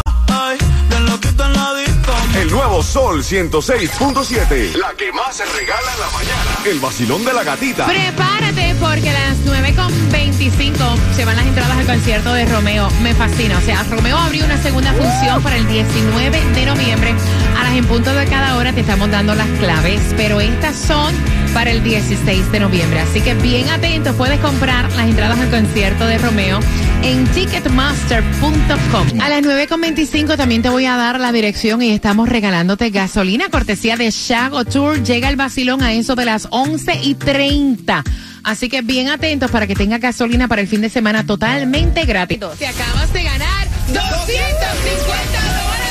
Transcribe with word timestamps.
El 2.48 2.53
nuevo 2.53 2.81
Sol 2.81 3.22
106.7. 3.22 4.78
La 4.78 4.94
que 4.94 5.12
más 5.12 5.36
se 5.36 5.44
regala 5.44 5.94
en 5.94 6.00
la 6.00 6.09
mañana. 6.12 6.58
El 6.64 6.80
vacilón 6.80 7.26
de 7.26 7.34
la 7.34 7.44
gatita. 7.44 7.86
Prepárate 7.86 8.37
porque 8.80 9.09
a 9.09 9.14
las 9.14 9.38
9.25 9.45 11.16
se 11.16 11.25
van 11.25 11.36
las 11.36 11.45
entradas 11.45 11.78
al 11.78 11.86
concierto 11.86 12.33
de 12.33 12.45
Romeo. 12.45 12.89
Me 13.02 13.14
fascina. 13.14 13.58
O 13.58 13.61
sea, 13.61 13.84
Romeo 13.84 14.17
abrió 14.17 14.45
una 14.45 14.58
segunda 14.61 14.94
función 14.94 15.42
para 15.42 15.58
el 15.58 15.67
19 15.67 16.42
de 16.56 16.66
noviembre. 16.66 17.16
A 17.58 17.64
las 17.64 17.73
en 17.73 17.86
punto 17.86 18.14
de 18.14 18.25
cada 18.25 18.58
hora 18.58 18.73
te 18.73 18.81
estamos 18.81 19.09
dando 19.11 19.36
las 19.36 19.47
claves, 19.59 20.02
pero 20.16 20.42
estas 20.42 20.75
son 20.75 21.13
para 21.53 21.72
el 21.72 21.84
16 21.84 22.52
de 22.52 22.59
noviembre. 22.59 23.00
Así 23.00 23.22
que 23.22 23.34
bien 23.35 23.69
atento, 23.69 24.13
puedes 24.13 24.40
comprar 24.40 24.91
las 24.94 25.07
entradas 25.07 25.40
al 25.40 25.50
concierto 25.50 26.06
de 26.06 26.18
Romeo 26.18 26.59
en 27.03 27.25
ticketmaster.com. 27.28 29.22
A 29.22 29.29
las 29.29 29.41
9.25 29.41 30.38
también 30.38 30.62
te 30.62 30.69
voy 30.69 30.85
a 30.85 30.96
dar 30.97 31.19
la 31.19 31.31
dirección 31.31 31.81
y 31.81 31.91
estamos 31.91 32.29
regalándote 32.29 32.90
gasolina 32.90 33.50
cortesía 33.50 33.97
de 33.97 34.12
Shago 34.12 34.66
Tour. 34.66 35.03
Llega 35.03 35.29
el 35.29 35.35
vacilón 35.35 35.81
a 35.84 35.94
eso 35.94 36.16
de 36.16 36.25
las 36.25 36.47
11 36.52 37.00
y 37.03 37.16
30. 37.16 38.03
Así 38.47 38.69
que 38.69 38.81
bien 38.81 39.09
atentos 39.09 39.52
para 39.52 39.68
que 39.68 39.75
tengas 39.75 40.00
gasolina 40.00 40.47
para 40.47 40.62
el 40.62 40.69
fin 40.69 40.80
de 40.80 40.90
semana 40.90 41.25
totalmente 41.25 42.06
gratis. 42.06 42.40
Te 42.58 42.66
acabas 42.66 43.12
de 43.12 43.22
ganar 43.22 43.68
250 43.88 44.02
dólares. 45.41 45.88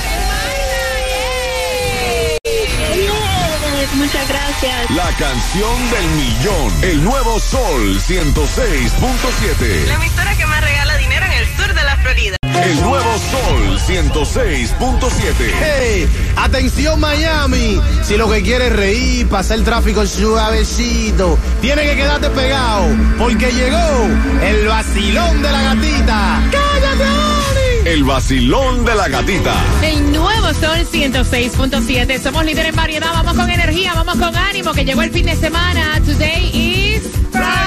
Muchas 3.96 4.26
gracias. 4.26 4.90
La 4.92 5.10
canción 5.18 5.90
del 5.90 6.06
millón. 6.16 6.72
El 6.82 7.04
nuevo 7.04 7.38
Sol 7.40 8.00
106.7. 8.00 9.86
La 9.88 9.94
emisora 9.96 10.34
que 10.34 10.46
más 10.46 10.64
regala 10.64 10.96
dinero 10.96 11.26
en 11.26 11.32
el 11.32 11.46
sur 11.58 11.74
de 11.74 11.84
la 11.84 11.96
Florida. 11.98 12.35
El 12.66 12.82
nuevo 12.82 13.16
Sol 13.30 13.78
106.7. 13.86 15.52
¡Hey! 15.62 16.08
¡Atención 16.34 16.98
Miami! 16.98 17.80
Si 18.02 18.16
lo 18.16 18.28
que 18.28 18.42
quieres 18.42 18.72
es 18.72 18.76
reír, 18.76 19.28
pasar 19.28 19.58
el 19.58 19.64
tráfico 19.64 20.04
suavecito, 20.04 21.38
tiene 21.60 21.82
que 21.84 21.94
quedarte 21.94 22.28
pegado, 22.30 22.88
porque 23.18 23.52
llegó 23.52 24.08
el 24.42 24.66
vacilón 24.66 25.42
de 25.42 25.52
la 25.52 25.62
gatita. 25.62 26.42
¡Cállate! 26.50 27.92
El 27.92 28.02
vacilón 28.02 28.84
de 28.84 28.94
la 28.96 29.08
gatita. 29.10 29.54
El 29.82 30.10
nuevo 30.10 30.52
Sol 30.54 30.84
106.7. 30.92 32.20
Somos 32.20 32.44
líderes 32.44 32.70
en 32.70 32.76
variedad. 32.76 33.12
Vamos 33.12 33.34
con 33.34 33.48
energía, 33.48 33.94
vamos 33.94 34.16
con 34.16 34.34
ánimo, 34.34 34.72
que 34.72 34.84
llegó 34.84 35.02
el 35.02 35.12
fin 35.12 35.26
de 35.26 35.36
semana. 35.36 36.02
Today 36.04 36.50
is 36.52 37.04
Friday. 37.30 37.65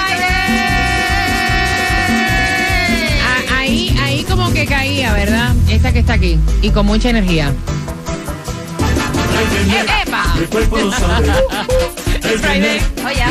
Como 4.28 4.52
que 4.52 4.66
caía, 4.66 5.12
¿verdad? 5.12 5.54
Esta 5.68 5.92
que 5.92 6.00
está 6.00 6.14
aquí. 6.14 6.38
Y 6.62 6.70
con 6.70 6.86
mucha 6.86 7.10
energía. 7.10 7.52
¡Epa! 10.02 10.24
El 12.22 12.28
cuerpo 12.28 12.28
lo 12.28 12.32
sabe. 12.32 12.34
Es 12.34 12.40
Friday. 12.40 12.80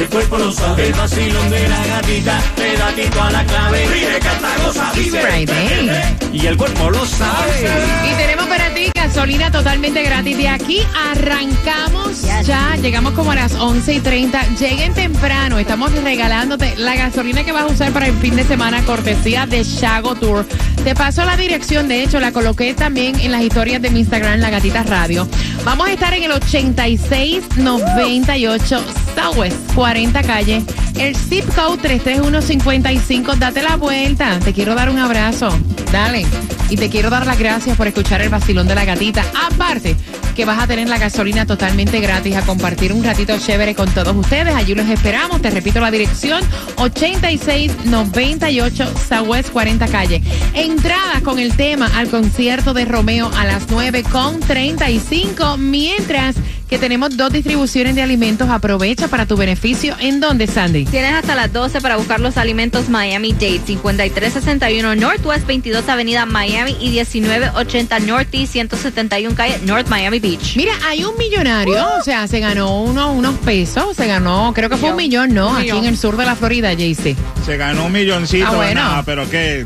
El 0.02 0.10
cuerpo 0.10 0.38
lo 0.38 0.52
sabe. 0.52 0.88
El 0.88 0.94
vacilón 0.94 1.50
de 1.50 1.70
la 1.70 1.86
gatita 1.86 2.42
te 2.56 2.78
da 2.78 2.92
tito 2.94 3.22
a 3.22 3.32
la 3.32 3.46
clave. 3.46 3.88
Ríe, 3.88 4.20
canta, 4.20 4.50
goza, 4.66 4.92
vive. 4.96 5.22
Friday. 5.22 6.18
Y 6.34 6.48
el 6.48 6.58
cuerpo 6.58 6.90
lo 6.90 7.06
sabe. 7.06 7.70
Y 8.10 8.16
tenemos 8.16 8.48
para 8.48 8.74
ti 8.74 8.92
gasolina 8.94 9.52
totalmente 9.52 10.04
gratis. 10.04 10.38
De 10.38 10.48
aquí 10.48 10.82
arrancamos 11.12 12.24
ya. 12.46 12.76
Llegamos 12.78 13.14
como 13.14 13.32
a 13.32 13.36
las 13.36 13.54
11 13.54 13.94
y 13.94 14.00
30. 14.00 14.56
Lleguen 14.60 14.94
temprano. 14.94 15.60
Estamos 15.60 15.92
regalándote 15.92 16.76
la 16.78 16.96
gasolina 16.96 17.44
que 17.44 17.52
vas 17.52 17.64
a 17.64 17.68
usar 17.68 17.92
para 17.92 18.08
el 18.08 18.16
fin 18.18 18.36
de 18.36 18.44
semana, 18.44 18.84
cortesía 18.84 19.46
de 19.46 19.64
Shago 19.64 20.16
Tour. 20.16 20.46
Te 20.84 20.96
paso 20.96 21.26
la 21.26 21.38
dirección. 21.38 21.88
De 21.88 22.04
hecho, 22.04 22.20
la 22.20 22.32
coloqué 22.32 22.74
también 22.74 23.20
en 23.20 23.32
las 23.32 23.42
historias 23.42 23.82
de 23.82 23.90
mi 23.90 24.00
Instagram, 24.00 24.40
La 24.40 24.50
Gatita 24.50 24.84
Radio. 24.84 25.28
Vamos 25.64 25.88
a 25.88 25.94
estar 25.94 26.14
en 26.14 26.24
el 26.24 26.31
8698 26.31 28.84
Southwest 29.16 29.74
40 29.74 30.22
calle. 30.24 30.62
El 30.97 31.16
zip 31.16 31.46
code 31.56 31.78
33155. 31.78 33.36
Date 33.36 33.62
la 33.62 33.75
vuelta. 33.75 34.40
Te 34.40 34.53
quiero 34.53 34.74
dar 34.75 34.90
un 34.90 35.00
abrazo. 35.00 35.50
Dale. 35.92 36.26
Y 36.70 36.78
te 36.78 36.90
quiero 36.90 37.10
dar 37.10 37.26
las 37.26 37.40
gracias 37.40 37.76
por 37.76 37.88
escuchar 37.88 38.22
el 38.22 38.30
vacilón 38.30 38.68
de 38.68 38.76
la 38.76 38.86
gatita. 38.86 39.26
Aparte, 39.52 39.96
que 40.36 40.46
vas 40.46 40.62
a 40.62 40.68
tener 40.68 40.88
la 40.88 41.00
gasolina 41.00 41.48
totalmente 41.48 42.00
gratis 42.00 42.36
a 42.36 42.44
compartir 42.44 42.94
un 42.94 43.04
ratito 43.04 43.36
chévere 43.40 43.74
con 43.74 43.90
todos 43.92 44.16
ustedes. 44.16 44.54
Allí 44.56 44.76
los 44.76 44.88
esperamos. 44.88 45.42
Te 45.42 45.50
repito 45.50 45.80
la 45.80 45.90
dirección: 45.92 46.44
8698 46.78 48.94
Southwest 49.10 49.50
40 49.50 49.88
calle. 49.88 50.22
Entradas 50.54 51.24
con 51.24 51.40
el 51.40 51.58
tema 51.58 51.90
al 51.96 52.09
concierto 52.09 52.76
de 52.76 52.85
Romeo 52.85 53.32
a 53.35 53.46
las 53.46 53.68
9 53.70 54.03
con 54.03 54.40
35. 54.40 55.58
Mientras 55.58 56.35
que 56.70 56.78
tenemos 56.78 57.18
dos 57.18 57.32
distribuciones 57.34 57.96
de 57.96 58.04
alimentos, 58.04 58.48
aprovecha 58.50 59.08
para 59.08 59.26
tu 59.26 59.36
beneficio. 59.36 59.96
¿En 60.00 60.20
dónde, 60.20 60.46
Sandy? 60.48 60.86
Tienes 60.86 61.14
hasta 61.14 61.34
las 61.36 61.52
12 61.52 61.82
para 61.82 61.98
buscar 61.98 62.20
los 62.20 62.38
alimentos 62.38 62.90
Miami 62.90 63.34
Dade, 63.34 63.60
5361 63.66 64.96
Northwest 64.96 65.48
22 65.48 65.90
Avenida 65.90 66.26
Miami 66.28 66.76
y 66.80 66.90
1980 66.92 68.00
Northeast 68.02 68.54
171 68.54 69.36
Calle 69.36 69.60
North 69.66 69.88
Miami 69.88 70.20
Beach. 70.20 70.56
Mira, 70.56 70.74
hay 70.86 71.04
un 71.04 71.18
millonario, 71.18 71.84
o 72.00 72.04
sea, 72.04 72.28
se 72.28 72.40
ganó 72.40 72.82
uno, 72.84 73.14
unos 73.14 73.36
pesos, 73.40 73.96
se 73.98 74.06
ganó, 74.08 74.54
creo 74.54 74.70
que 74.70 74.78
fue 74.78 74.92
un 74.92 74.98
millón, 74.98 75.34
¿no? 75.34 75.56
Aquí 75.56 75.70
en 75.70 75.86
el 75.86 75.98
sur 75.98 76.18
de 76.18 76.26
la 76.26 76.36
Florida, 76.36 76.74
JC. 76.74 77.16
Se 77.46 77.58
ganó 77.58 77.86
un 77.86 77.92
milloncito, 77.92 78.46
Ah, 78.48 78.56
bueno. 78.56 78.82
nada, 78.82 79.04
pero 79.04 79.30
que. 79.30 79.66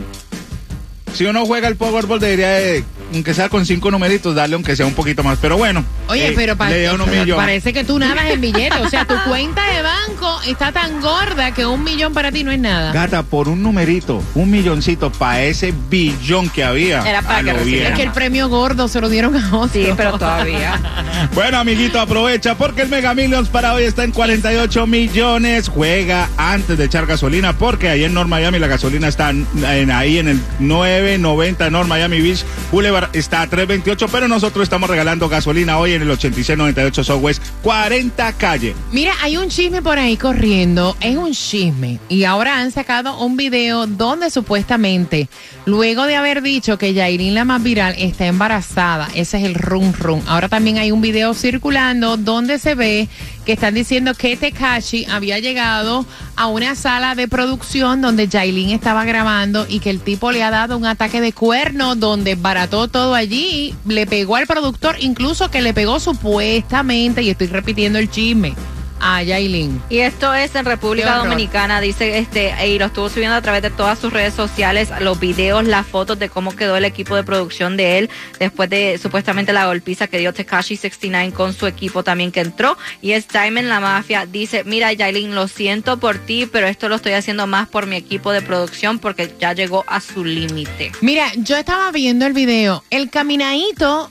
Si 1.13 1.25
uno 1.25 1.45
juega 1.45 1.67
el 1.67 1.75
Powerball, 1.75 2.19
debería 2.19 2.49
de 2.49 2.83
aunque 3.13 3.33
sea 3.33 3.49
con 3.49 3.65
cinco 3.65 3.91
numeritos, 3.91 4.35
darle 4.35 4.55
aunque 4.55 4.75
sea 4.75 4.85
un 4.85 4.93
poquito 4.93 5.23
más. 5.23 5.37
Pero 5.41 5.57
bueno. 5.57 5.83
Oye, 6.07 6.29
eh, 6.29 6.33
pero, 6.35 6.55
pa- 6.57 6.69
le 6.69 6.81
dio 6.81 6.95
unos 6.95 7.07
pero 7.07 7.21
millones. 7.21 7.43
parece 7.45 7.73
que 7.73 7.83
tú 7.83 7.97
nadas 7.99 8.29
en 8.31 8.41
billetes. 8.41 8.79
O 8.81 8.89
sea, 8.89 9.05
tu 9.05 9.15
cuenta 9.27 9.61
de 9.73 9.81
banco 9.81 10.39
está 10.47 10.71
tan 10.71 10.99
gorda 11.01 11.53
que 11.53 11.65
un 11.65 11.83
millón 11.83 12.13
para 12.13 12.31
ti 12.31 12.43
no 12.43 12.51
es 12.51 12.59
nada. 12.59 12.91
Gata, 12.91 13.23
por 13.23 13.47
un 13.47 13.61
numerito, 13.63 14.23
un 14.35 14.51
milloncito 14.51 15.11
para 15.11 15.43
ese 15.43 15.73
billón 15.89 16.49
que 16.49 16.63
había. 16.63 17.01
Era 17.07 17.21
para 17.21 17.43
que 17.43 17.63
bien. 17.63 17.87
Es 17.87 17.93
que 17.93 18.03
el 18.03 18.11
premio 18.11 18.49
gordo 18.49 18.87
se 18.87 18.99
lo 19.01 19.09
dieron 19.09 19.35
a 19.37 19.55
otro. 19.55 19.69
Sí, 19.73 19.89
pero 19.95 20.17
todavía. 20.17 20.79
Bueno, 21.33 21.57
amiguito, 21.57 21.99
aprovecha 21.99 22.55
porque 22.57 22.81
el 22.81 22.89
Mega 22.89 23.13
Millions 23.13 23.47
para 23.49 23.73
hoy 23.73 23.83
está 23.83 24.03
en 24.03 24.11
48 24.11 24.85
millones. 24.87 25.67
Juega 25.69 26.29
antes 26.37 26.77
de 26.77 26.85
echar 26.85 27.05
gasolina 27.05 27.53
porque 27.57 27.87
ahí 27.89 28.03
en 28.03 28.13
North 28.13 28.27
Miami 28.29 28.59
la 28.59 28.67
gasolina 28.67 29.07
está 29.07 29.29
en, 29.29 29.47
en 29.65 29.89
ahí 29.91 30.17
en 30.19 30.27
el 30.27 30.39
990 30.59 31.69
North 31.69 31.87
Miami 31.87 32.21
Beach 32.21 32.43
Boulevard 32.71 33.02
está 33.13 33.41
a 33.41 33.49
328, 33.49 34.07
pero 34.07 34.27
nosotros 34.27 34.63
estamos 34.63 34.89
regalando 34.89 35.27
gasolina 35.29 35.77
hoy 35.77 35.93
en 35.93 36.01
el 36.01 36.11
8698 36.11 37.03
Southwest 37.03 37.43
40 37.61 38.33
calle. 38.33 38.75
Mira, 38.91 39.13
hay 39.21 39.37
un 39.37 39.49
chisme 39.49 39.81
por 39.81 39.99
ahí 39.99 40.17
corriendo, 40.17 40.95
es 40.99 41.17
un 41.17 41.31
chisme. 41.33 41.99
Y 42.09 42.23
ahora 42.23 42.59
han 42.59 42.71
sacado 42.71 43.17
un 43.19 43.37
video 43.37 43.87
donde 43.87 44.29
supuestamente, 44.29 45.27
luego 45.65 46.05
de 46.05 46.15
haber 46.15 46.41
dicho 46.41 46.77
que 46.77 46.93
Yailin 46.93 47.35
la 47.35 47.45
más 47.45 47.61
viral 47.61 47.95
está 47.97 48.25
embarazada, 48.27 49.07
ese 49.15 49.37
es 49.37 49.43
el 49.43 49.55
rum 49.55 49.93
rum. 49.93 50.21
Ahora 50.27 50.49
también 50.49 50.77
hay 50.77 50.91
un 50.91 51.01
video 51.01 51.33
circulando 51.33 52.17
donde 52.17 52.59
se 52.59 52.75
ve 52.75 53.09
que 53.45 53.53
están 53.53 53.73
diciendo 53.73 54.13
que 54.13 54.37
Tekashi 54.37 55.05
había 55.05 55.39
llegado 55.39 56.05
a 56.35 56.47
una 56.47 56.75
sala 56.75 57.15
de 57.15 57.27
producción 57.27 58.01
donde 58.01 58.27
Yailin 58.27 58.69
estaba 58.69 59.05
grabando 59.05 59.65
y 59.67 59.79
que 59.79 59.89
el 59.89 59.99
tipo 59.99 60.31
le 60.31 60.43
ha 60.43 60.49
dado 60.49 60.77
un 60.77 60.85
ataque 60.85 61.21
de 61.21 61.33
cuerno 61.33 61.95
donde 61.95 62.35
barató 62.35 62.87
todo 62.87 63.15
allí, 63.15 63.75
le 63.85 64.07
pegó 64.07 64.35
al 64.35 64.47
productor, 64.47 64.95
incluso 64.99 65.51
que 65.51 65.61
le 65.61 65.73
pegó 65.73 65.99
supuestamente, 65.99 67.21
y 67.21 67.29
estoy 67.29 67.47
repitiendo 67.47 67.99
el 67.99 68.09
chisme, 68.09 68.55
a 69.03 69.21
Yailin. 69.21 69.81
Y 69.89 69.99
esto 69.99 70.33
es 70.33 70.55
en 70.55 70.65
República. 70.65 71.17
Dominicana, 71.17 71.81
dice 71.81 72.17
este, 72.17 72.53
y 72.67 72.79
lo 72.79 72.85
estuvo 72.85 73.09
subiendo 73.09 73.35
a 73.35 73.41
través 73.41 73.61
de 73.61 73.69
todas 73.69 73.99
sus 73.99 74.13
redes 74.13 74.33
sociales, 74.33 74.89
los 75.01 75.19
videos, 75.19 75.65
las 75.65 75.85
fotos 75.85 76.17
de 76.17 76.29
cómo 76.29 76.55
quedó 76.55 76.77
el 76.77 76.85
equipo 76.85 77.15
de 77.15 77.23
producción 77.23 77.75
de 77.75 77.99
él 77.99 78.09
después 78.39 78.69
de 78.69 78.97
supuestamente 79.01 79.51
la 79.51 79.65
golpiza 79.65 80.07
que 80.07 80.19
dio 80.19 80.33
Tekashi 80.33 80.77
69 80.77 81.33
con 81.33 81.53
su 81.53 81.67
equipo 81.67 82.03
también 82.03 82.31
que 82.31 82.39
entró. 82.39 82.77
Y 83.01 83.11
es 83.11 83.27
Diamond 83.27 83.67
la 83.67 83.79
mafia, 83.79 84.25
dice, 84.25 84.63
mira 84.63 84.93
Yailin, 84.93 85.35
lo 85.35 85.47
siento 85.47 85.97
por 85.97 86.17
ti, 86.17 86.47
pero 86.49 86.67
esto 86.67 86.87
lo 86.87 86.95
estoy 86.95 87.13
haciendo 87.13 87.45
más 87.45 87.67
por 87.67 87.87
mi 87.87 87.97
equipo 87.97 88.31
de 88.31 88.41
producción 88.41 88.99
porque 88.99 89.33
ya 89.39 89.53
llegó 89.53 89.83
a 89.87 89.99
su 89.99 90.23
límite. 90.23 90.91
Mira, 91.01 91.31
yo 91.35 91.57
estaba 91.57 91.91
viendo 91.91 92.25
el 92.25 92.33
video, 92.33 92.83
el 92.89 93.09
caminadito, 93.09 94.09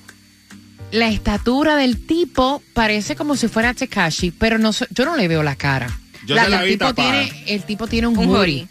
la 0.92 1.08
estatura 1.08 1.76
del 1.76 2.06
tipo 2.06 2.62
parece 2.74 3.16
como 3.16 3.34
si 3.36 3.48
fuera 3.48 3.74
Tekashi, 3.74 4.30
pero 4.30 4.58
no, 4.58 4.70
yo 4.90 5.04
no 5.04 5.16
le 5.16 5.26
veo 5.28 5.42
la 5.42 5.56
cara. 5.56 5.88
Yo 6.26 6.34
la 6.36 6.44
el, 6.44 6.64
vi 6.64 6.72
tipo 6.72 6.86
tapada. 6.86 7.10
tiene, 7.22 7.44
el 7.46 7.62
tipo 7.64 7.86
tiene 7.88 8.06
un, 8.06 8.16
Un 8.18 8.28
hoodie. 8.30 8.68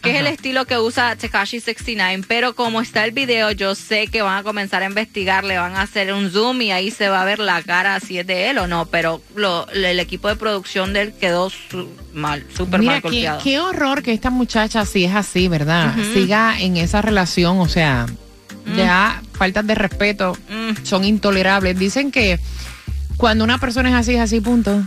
Que 0.00 0.10
es 0.10 0.16
el 0.20 0.26
estilo 0.26 0.66
que 0.66 0.76
usa 0.78 1.16
Tekashi 1.16 1.60
69, 1.60 2.24
pero 2.28 2.54
como 2.54 2.82
está 2.82 3.06
el 3.06 3.12
video, 3.12 3.50
yo 3.52 3.74
sé 3.74 4.06
que 4.08 4.20
van 4.20 4.36
a 4.36 4.42
comenzar 4.42 4.82
a 4.82 4.86
investigar, 4.86 5.44
le 5.44 5.56
van 5.56 5.76
a 5.76 5.80
hacer 5.80 6.12
un 6.12 6.30
zoom 6.30 6.60
y 6.60 6.72
ahí 6.72 6.90
se 6.90 7.08
va 7.08 7.22
a 7.22 7.24
ver 7.24 7.38
la 7.38 7.62
cara 7.62 7.98
si 8.00 8.18
es 8.18 8.26
de 8.26 8.50
él 8.50 8.58
o 8.58 8.66
no, 8.66 8.84
pero 8.84 9.22
lo, 9.34 9.66
el 9.70 9.98
equipo 9.98 10.28
de 10.28 10.36
producción 10.36 10.92
de 10.92 11.00
él 11.00 11.14
quedó 11.18 11.48
su- 11.48 11.88
mal, 12.12 12.44
súper 12.54 12.82
mal 12.82 12.96
qué, 12.96 13.08
golpeado. 13.08 13.40
qué 13.42 13.60
horror 13.60 14.02
que 14.02 14.12
esta 14.12 14.28
muchacha, 14.28 14.84
si 14.84 15.04
es 15.04 15.14
así, 15.14 15.48
¿verdad? 15.48 15.94
Siga 16.12 16.60
en 16.60 16.76
esa 16.76 17.00
relación, 17.00 17.58
o 17.60 17.68
sea, 17.68 18.04
ya 18.76 19.20
faltas 19.32 19.66
de 19.66 19.74
respeto 19.74 20.36
Mm. 20.48 20.84
son 20.84 21.04
intolerables. 21.04 21.78
Dicen 21.78 22.10
que 22.10 22.38
cuando 23.16 23.44
una 23.44 23.58
persona 23.58 23.88
es 23.90 23.94
así, 23.94 24.14
es 24.14 24.20
así, 24.20 24.40
punto. 24.40 24.82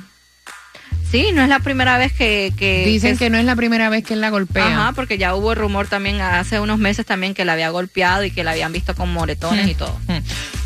Sí, 1.09 1.27
no 1.33 1.41
es 1.41 1.47
la 1.47 1.59
primera 1.59 1.97
vez 1.97 2.12
que... 2.12 2.51
que 2.57 2.85
Dicen 2.85 3.13
que 3.13 3.25
que 3.25 3.29
no 3.29 3.38
es 3.38 3.45
la 3.45 3.56
primera 3.56 3.88
vez 3.89 4.03
que 4.03 4.13
él 4.13 4.19
la 4.19 4.29
golpea. 4.29 4.68
Ajá, 4.68 4.91
porque 4.91 5.18
ya 5.18 5.35
hubo 5.35 5.56
rumor 5.56 5.88
también 5.88 6.19
hace 6.19 6.59
unos 6.59 6.79
meses 6.79 7.06
también 7.06 7.33
que 7.33 7.45
la 7.45 7.53
había 7.53 7.69
golpeado 7.69 8.25
y 8.25 8.31
que 8.31 8.44
la 8.44 8.51
habían 8.51 8.74
visto 8.74 8.94
con 8.94 9.13
moretones 9.13 9.69
y 9.69 9.74
todo. 9.74 9.97
Mm. 10.07 10.18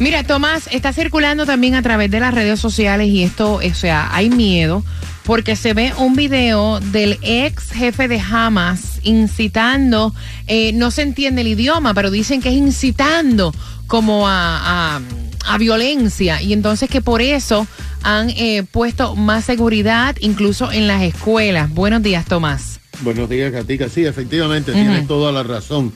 Mira, 0.03 0.23
Tomás, 0.23 0.67
está 0.71 0.93
circulando 0.93 1.45
también 1.45 1.75
a 1.75 1.83
través 1.83 2.09
de 2.09 2.19
las 2.19 2.33
redes 2.33 2.59
sociales 2.59 3.07
y 3.09 3.21
esto, 3.23 3.55
o 3.63 3.73
sea, 3.75 4.09
hay 4.11 4.31
miedo 4.31 4.83
porque 5.23 5.55
se 5.55 5.73
ve 5.73 5.93
un 5.97 6.15
video 6.15 6.79
del 6.79 7.17
ex 7.21 7.71
jefe 7.71 8.07
de 8.07 8.19
Hamas 8.19 8.99
incitando, 9.03 10.13
eh, 10.47 10.73
no 10.73 10.91
se 10.91 11.01
entiende 11.03 11.41
el 11.41 11.47
idioma, 11.47 11.93
pero 11.93 12.11
dicen 12.11 12.41
que 12.41 12.49
es 12.49 12.55
incitando 12.55 13.53
como 13.87 14.27
a, 14.27 14.95
a- 14.97 15.01
a 15.45 15.57
violencia 15.57 16.41
y 16.41 16.53
entonces 16.53 16.89
que 16.89 17.01
por 17.01 17.21
eso 17.21 17.65
han 18.03 18.29
eh, 18.31 18.63
puesto 18.69 19.15
más 19.15 19.43
seguridad 19.45 20.15
incluso 20.19 20.71
en 20.71 20.87
las 20.87 21.01
escuelas. 21.01 21.69
Buenos 21.71 22.03
días, 22.03 22.25
Tomás. 22.25 22.79
Buenos 23.01 23.27
días, 23.29 23.51
Katica. 23.51 23.89
Sí, 23.89 24.05
efectivamente, 24.05 24.71
tienes 24.71 25.07
toda 25.07 25.31
la 25.31 25.41
razón. 25.43 25.93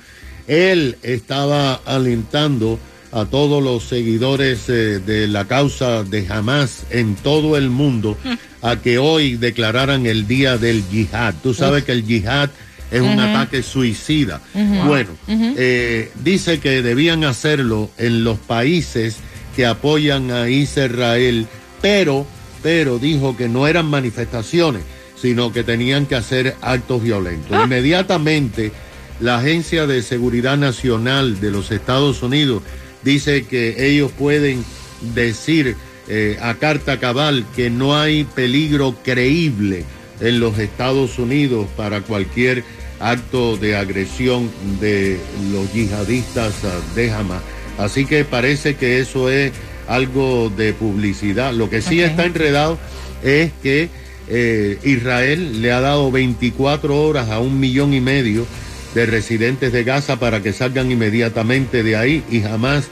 Él 0.48 0.98
estaba 1.04 1.76
alentando 1.86 2.80
a 3.16 3.24
todos 3.24 3.64
los 3.64 3.84
seguidores 3.86 4.68
eh, 4.68 5.00
de 5.00 5.30
la 5.30 5.46
causa 5.46 6.04
de 6.04 6.28
Hamas 6.30 6.86
en 6.90 7.16
todo 7.16 7.56
el 7.56 7.70
mundo 7.70 8.18
a 8.62 8.76
que 8.76 8.98
hoy 8.98 9.38
declararan 9.38 10.06
el 10.06 10.28
día 10.28 10.58
del 10.58 10.84
yihad. 10.90 11.34
Tú 11.42 11.54
sabes 11.54 11.86
que 11.86 11.94
el 11.94 12.06
yihad 12.06 12.50
es 12.92 13.00
un 13.00 13.18
ataque 13.18 13.64
suicida. 13.64 14.42
Bueno, 14.86 15.12
eh, 15.30 16.12
dice 16.26 16.60
que 16.60 16.82
debían 16.82 17.24
hacerlo 17.24 17.90
en 17.98 18.26
los 18.26 18.38
países 18.38 19.16
que 19.56 19.66
apoyan 19.66 20.32
a 20.32 20.50
Israel, 20.50 21.48
pero, 21.82 22.28
pero 22.62 23.00
dijo 23.00 23.38
que 23.38 23.48
no 23.48 23.66
eran 23.66 23.86
manifestaciones, 23.86 24.84
sino 25.16 25.54
que 25.54 25.64
tenían 25.64 26.06
que 26.06 26.16
hacer 26.16 26.58
actos 26.62 27.02
violentos. 27.02 27.64
Inmediatamente, 27.64 28.74
la 29.22 29.38
Agencia 29.38 29.88
de 29.88 30.02
Seguridad 30.02 30.58
Nacional 30.58 31.40
de 31.40 31.52
los 31.52 31.72
Estados 31.72 32.22
Unidos 32.22 32.62
dice 33.06 33.46
que 33.46 33.88
ellos 33.88 34.12
pueden 34.12 34.66
decir 35.14 35.78
eh, 36.10 36.38
a 36.42 36.56
carta 36.56 37.00
cabal 37.00 37.46
que 37.56 37.70
no 37.70 37.98
hay 37.98 38.26
peligro 38.26 38.96
creíble 39.04 39.86
en 40.20 40.40
los 40.40 40.60
Estados 40.60 41.18
Unidos 41.20 41.68
para 41.78 42.02
cualquier 42.02 42.64
acto 43.00 43.58
de 43.58 43.76
agresión 43.76 44.50
de 44.80 45.18
los 45.52 45.72
yihadistas 45.74 46.54
ah, 46.64 46.80
de 46.96 47.12
Hamas. 47.12 47.42
Así 47.78 48.06
que 48.06 48.26
parece 48.26 48.76
que 48.76 49.00
eso 49.00 49.30
es 49.30 49.52
algo 49.88 50.50
de 50.50 50.74
publicidad. 50.74 51.54
Lo 51.54 51.70
que 51.70 51.82
sí 51.82 52.02
está 52.02 52.26
enredado 52.26 52.80
es 53.24 53.52
que 53.62 53.90
eh, 54.28 54.80
Israel 54.84 55.62
le 55.62 55.72
ha 55.72 55.82
dado 55.82 56.12
24 56.12 57.04
horas 57.04 57.30
a 57.30 57.40
un 57.40 57.60
millón 57.60 57.94
y 57.94 58.02
medio 58.02 58.48
de 58.96 59.06
residentes 59.06 59.72
de 59.72 59.84
Gaza 59.84 60.18
para 60.20 60.42
que 60.42 60.54
salgan 60.54 60.90
inmediatamente 60.92 61.84
de 61.84 61.96
ahí 61.96 62.24
y 62.32 62.42
jamás 62.42 62.86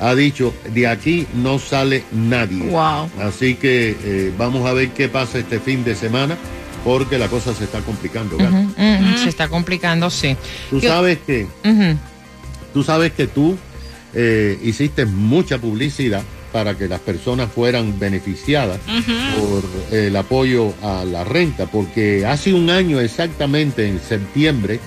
ha 0.00 0.14
dicho 0.14 0.52
de 0.74 0.86
aquí 0.88 1.26
no 1.34 1.58
sale 1.58 2.02
nadie. 2.10 2.64
Wow. 2.70 3.10
Así 3.20 3.54
que 3.54 3.94
eh, 4.02 4.32
vamos 4.36 4.66
a 4.66 4.72
ver 4.72 4.88
qué 4.90 5.08
pasa 5.08 5.38
este 5.38 5.60
fin 5.60 5.84
de 5.84 5.94
semana 5.94 6.36
porque 6.82 7.18
la 7.18 7.28
cosa 7.28 7.54
se 7.54 7.64
está 7.64 7.80
complicando. 7.80 8.38
Mm, 8.38 9.16
Se 9.22 9.28
está 9.28 9.48
complicando, 9.48 10.08
sí. 10.08 10.34
Tú 10.70 10.80
Yo- 10.80 10.88
sabes 10.88 11.18
que 11.26 11.46
tú 12.72 12.82
sabes 12.82 13.12
que 13.12 13.26
tú 13.26 13.56
eh, 14.14 14.58
hiciste 14.64 15.04
mucha 15.04 15.58
publicidad 15.58 16.22
para 16.52 16.76
que 16.76 16.88
las 16.88 17.00
personas 17.00 17.48
fueran 17.52 17.98
beneficiadas 18.00 18.80
por 19.38 19.62
el 19.96 20.16
apoyo 20.16 20.72
a 20.82 21.04
la 21.04 21.22
renta, 21.22 21.66
porque 21.66 22.26
hace 22.26 22.52
un 22.54 22.70
año 22.70 22.98
exactamente, 22.98 23.86
en 23.86 24.00
septiembre 24.00 24.80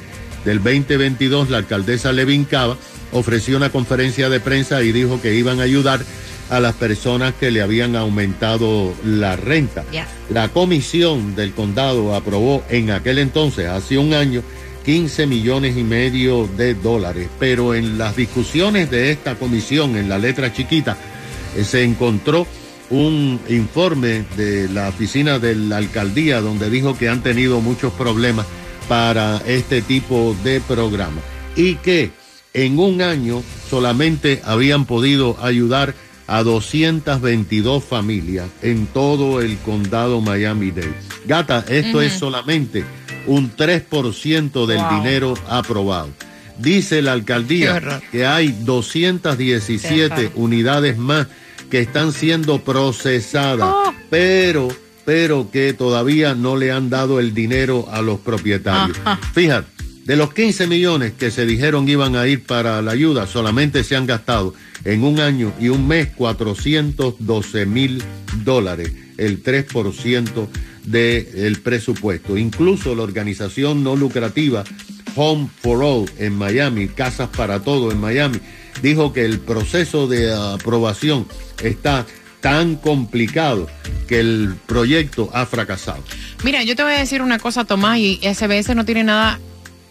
del 0.45 0.57
2022, 0.61 1.49
la 1.49 1.57
alcaldesa 1.57 2.11
Levin 2.11 2.45
Cava 2.45 2.77
ofreció 3.11 3.57
una 3.57 3.69
conferencia 3.69 4.29
de 4.29 4.39
prensa 4.39 4.81
y 4.83 4.91
dijo 4.91 5.21
que 5.21 5.35
iban 5.35 5.59
a 5.59 5.63
ayudar 5.63 6.01
a 6.49 6.59
las 6.59 6.75
personas 6.75 7.33
que 7.39 7.51
le 7.51 7.61
habían 7.61 7.95
aumentado 7.95 8.93
la 9.05 9.35
renta. 9.35 9.83
La 10.29 10.49
comisión 10.49 11.35
del 11.35 11.53
condado 11.53 12.15
aprobó 12.15 12.63
en 12.69 12.91
aquel 12.91 13.19
entonces, 13.19 13.67
hace 13.67 13.97
un 13.97 14.13
año, 14.13 14.43
15 14.85 15.27
millones 15.27 15.77
y 15.77 15.83
medio 15.83 16.47
de 16.57 16.75
dólares. 16.75 17.29
Pero 17.39 17.73
en 17.73 17.97
las 17.97 18.15
discusiones 18.15 18.91
de 18.91 19.11
esta 19.11 19.35
comisión, 19.35 19.95
en 19.95 20.09
la 20.09 20.17
letra 20.17 20.51
chiquita, 20.51 20.97
eh, 21.55 21.63
se 21.63 21.83
encontró 21.83 22.45
un 22.89 23.39
informe 23.49 24.25
de 24.35 24.67
la 24.67 24.89
oficina 24.89 25.39
de 25.39 25.55
la 25.55 25.77
alcaldía 25.77 26.41
donde 26.41 26.69
dijo 26.69 26.97
que 26.97 27.09
han 27.09 27.23
tenido 27.23 27.61
muchos 27.61 27.93
problemas 27.93 28.45
para 28.87 29.41
este 29.45 29.81
tipo 29.81 30.35
de 30.43 30.61
programa 30.61 31.21
y 31.55 31.75
que 31.75 32.11
en 32.53 32.77
un 32.79 33.01
año 33.01 33.41
solamente 33.69 34.41
habían 34.45 34.85
podido 34.85 35.37
ayudar 35.41 35.93
a 36.27 36.43
222 36.43 37.83
familias 37.83 38.47
en 38.61 38.85
todo 38.87 39.41
el 39.41 39.57
condado 39.57 40.21
Miami-Dade. 40.21 40.93
Gata, 41.25 41.65
esto 41.67 42.01
es 42.01 42.13
solamente 42.13 42.83
un 43.27 43.51
3% 43.55 44.65
del 44.65 44.77
Wow. 44.79 44.95
dinero 44.97 45.33
aprobado. 45.49 46.09
Dice 46.59 47.01
la 47.01 47.13
alcaldía 47.13 48.01
que 48.11 48.25
hay 48.25 48.51
217 48.61 50.15
Qué 50.15 50.31
unidades 50.35 50.97
más 50.97 51.27
que 51.69 51.79
están 51.79 52.11
siendo 52.13 52.59
procesadas, 52.63 53.69
Oh. 53.73 53.93
pero, 54.09 54.67
pero 55.05 55.49
que 55.51 55.73
todavía 55.73 56.35
no 56.35 56.55
le 56.55 56.71
han 56.71 56.89
dado 56.89 57.19
el 57.19 57.33
dinero 57.33 57.87
a 57.91 58.01
los 58.01 58.19
propietarios. 58.19 58.97
Ajá. 59.03 59.19
Fíjate, 59.33 59.67
de 60.05 60.17
los 60.17 60.33
15 60.33 60.67
millones 60.67 61.13
que 61.13 61.31
se 61.31 61.45
dijeron 61.45 61.87
iban 61.87 62.15
a 62.15 62.27
ir 62.27 62.43
para 62.43 62.81
la 62.81 62.91
ayuda, 62.91 63.25
solamente 63.25 63.83
se 63.85 63.95
han 63.95 64.05
gastado 64.05 64.53
en 64.83 65.03
un 65.03 65.19
año 65.19 65.53
y 65.59 65.69
un 65.69 65.87
mes 65.87 66.09
412 66.15 67.65
mil 67.65 68.03
dólares, 68.43 68.91
el 69.17 69.41
3% 69.41 70.47
del 70.85 71.61
presupuesto. 71.61 72.37
Incluso 72.37 72.95
la 72.95 73.03
organización 73.03 73.83
no 73.83 73.95
lucrativa 73.95 74.65
Home 75.15 75.49
for 75.61 75.81
All 75.83 76.11
en 76.17 76.33
Miami, 76.33 76.89
Casas 76.89 77.29
para 77.29 77.61
Todo 77.61 77.91
en 77.91 77.99
Miami, 77.99 78.39
dijo 78.81 79.13
que 79.13 79.23
el 79.23 79.39
proceso 79.39 80.07
de 80.07 80.33
aprobación 80.33 81.27
está 81.61 82.05
tan 82.43 82.75
complicado 82.75 83.69
que 84.05 84.19
el 84.19 84.55
proyecto 84.65 85.29
ha 85.33 85.45
fracasado. 85.45 86.03
Mira, 86.43 86.61
yo 86.61 86.75
te 86.75 86.83
voy 86.83 86.91
a 86.91 86.99
decir 86.99 87.21
una 87.21 87.39
cosa, 87.39 87.63
Tomás, 87.63 87.99
y 87.99 88.19
SBS 88.21 88.75
no 88.75 88.83
tiene 88.83 89.05
nada 89.05 89.39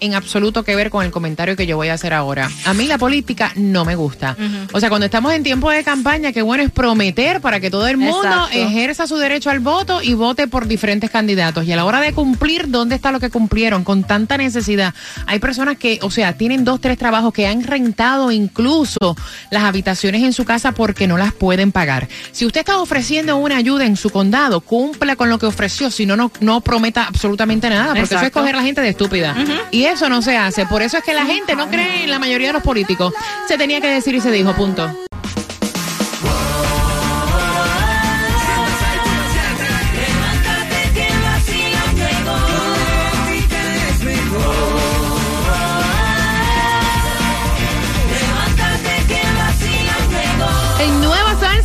en 0.02 0.14
absoluto 0.14 0.64
que 0.64 0.74
ver 0.74 0.90
con 0.90 1.04
el 1.04 1.12
comentario 1.12 1.54
que 1.56 1.66
yo 1.66 1.76
voy 1.76 1.88
a 1.88 1.94
hacer 1.94 2.12
ahora. 2.12 2.50
A 2.66 2.74
mí 2.74 2.86
la 2.86 2.98
política 2.98 3.52
no 3.54 3.84
me 3.84 3.94
gusta. 3.94 4.36
O 4.72 4.80
sea, 4.80 4.88
cuando 4.88 5.06
estamos 5.06 5.32
en 5.32 5.44
tiempo 5.44 5.70
de 5.70 5.84
campaña, 5.84 6.32
qué 6.32 6.42
bueno 6.42 6.64
es 6.64 6.70
prometer 6.72 7.40
para 7.40 7.60
que 7.60 7.70
todo 7.70 7.86
el 7.86 7.96
mundo 7.96 8.26
Exacto. 8.26 8.58
ejerza 8.58 9.06
su 9.06 9.16
derecho 9.16 9.48
al 9.50 9.60
voto 9.60 10.02
y 10.02 10.14
vote 10.14 10.48
por 10.48 10.66
diferentes 10.66 11.08
candidatos. 11.08 11.64
Y 11.66 11.72
a 11.72 11.76
la 11.76 11.84
hora 11.84 12.00
de 12.00 12.12
cumplir, 12.12 12.68
¿dónde 12.68 12.96
está 12.96 13.12
lo 13.12 13.20
que 13.20 13.30
cumplieron? 13.30 13.84
Con 13.84 14.02
tanta 14.02 14.36
necesidad. 14.36 14.92
Hay 15.26 15.38
personas 15.38 15.78
que, 15.78 16.00
o 16.02 16.10
sea, 16.10 16.32
tienen 16.32 16.64
dos, 16.64 16.80
tres 16.80 16.98
trabajos 16.98 17.32
que 17.32 17.46
han 17.46 17.62
rentado 17.62 18.32
incluso 18.32 19.16
las 19.50 19.62
habitaciones 19.62 20.24
en 20.24 20.32
su 20.32 20.44
casa 20.44 20.72
porque 20.72 21.06
no 21.06 21.16
las 21.16 21.32
pueden 21.32 21.70
pagar. 21.70 22.08
Si 22.32 22.44
usted 22.44 22.60
está 22.60 22.78
ofreciendo 22.78 23.36
una 23.36 23.56
ayuda 23.56 23.86
en 23.86 23.96
su 23.96 24.10
condado, 24.10 24.60
cumpla 24.62 25.14
con 25.14 25.30
lo 25.30 25.38
que 25.38 25.46
ofreció, 25.46 25.92
si 25.92 26.06
no, 26.06 26.16
no, 26.16 26.32
no 26.40 26.60
prometa 26.60 27.04
absolutamente 27.04 27.70
nada, 27.70 27.88
porque 27.88 28.00
eso 28.02 28.14
es 28.16 28.22
Exacto. 28.22 28.40
coger 28.40 28.56
a 28.56 28.58
la 28.58 28.64
gente 28.64 28.80
de 28.80 28.88
estúpida. 28.88 29.36
Y 29.70 29.84
eso 29.92 30.08
no 30.08 30.22
se 30.22 30.36
hace. 30.36 30.66
Por 30.66 30.82
eso 30.82 30.98
es 30.98 31.04
que 31.04 31.14
la 31.14 31.26
gente 31.26 31.54
no 31.54 31.68
cree 31.68 32.04
en 32.04 32.10
la 32.10 32.18
mayoría 32.18 32.48
de 32.48 32.54
los 32.54 32.62
políticos. 32.62 33.12
Se 33.46 33.58
tenía 33.58 33.80
que 33.80 33.88
decir 33.88 34.14
y 34.14 34.20
se 34.20 34.30
dijo, 34.30 34.54
punto. 34.54 35.11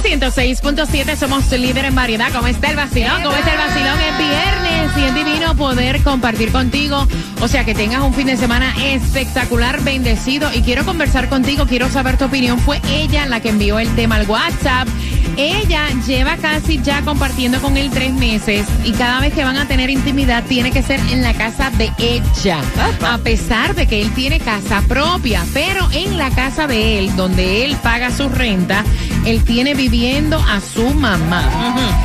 106.7, 0.08 1.18
somos 1.18 1.52
líder 1.52 1.84
en 1.84 1.94
variedad. 1.94 2.32
¿Cómo 2.32 2.48
está 2.48 2.70
el 2.70 2.78
vacilón? 2.78 3.24
¿Cómo 3.24 3.36
está 3.36 3.52
el 3.52 3.58
vacilón? 3.58 4.00
Es 4.00 4.18
viernes 4.18 4.92
y 4.98 5.04
es 5.04 5.14
divino 5.14 5.54
poder 5.56 6.02
compartir 6.02 6.54
contigo. 6.54 7.06
O 7.42 7.48
sea, 7.50 7.66
que 7.66 7.76
tengas 7.76 8.02
un 8.02 8.14
fin 8.14 8.28
de 8.28 8.38
semana 8.38 8.74
espectacular, 8.82 9.84
bendecido. 9.84 10.50
Y 10.54 10.62
quiero 10.62 10.86
conversar 10.86 11.28
contigo, 11.28 11.66
quiero 11.68 11.90
saber 11.90 12.18
tu 12.18 12.24
opinión. 12.24 12.58
Fue 12.60 12.80
ella 12.90 13.26
la 13.26 13.42
que 13.42 13.50
envió 13.50 13.80
el 13.80 13.94
tema 13.96 14.16
al 14.16 14.30
WhatsApp. 14.30 14.88
Ella 15.38 15.89
lleva 16.06 16.36
casi 16.38 16.82
ya 16.82 17.03
compartiendo 17.03 17.62
con 17.62 17.77
él 17.77 17.91
tres 17.91 18.12
meses 18.12 18.65
y 18.84 18.91
cada 18.94 19.20
vez 19.20 19.34
que 19.34 19.44
van 19.44 19.58
a 19.58 19.67
tener 19.67 19.89
intimidad 19.91 20.44
tiene 20.46 20.72
que 20.72 20.82
ser 20.82 21.00
en 21.12 21.22
la 21.22 21.34
casa 21.34 21.70
de 21.77 21.91
ella. 22.00 22.60
A 23.06 23.20
pesar 23.20 23.75
de 23.75 23.86
que 23.86 24.01
él 24.01 24.12
tiene 24.13 24.39
casa 24.39 24.82
propia, 24.88 25.46
pero 25.53 25.88
en 25.91 26.17
la 26.17 26.32
casa 26.32 26.65
de 26.65 27.00
él, 27.00 27.15
donde 27.15 27.65
él 27.65 27.75
paga 27.84 28.10
su 28.10 28.29
renta, 28.29 28.84
él 29.25 29.44
tiene 29.44 29.75
viviendo 29.75 30.38
a 30.38 30.60
su 30.60 30.89
mamá. 30.89 31.44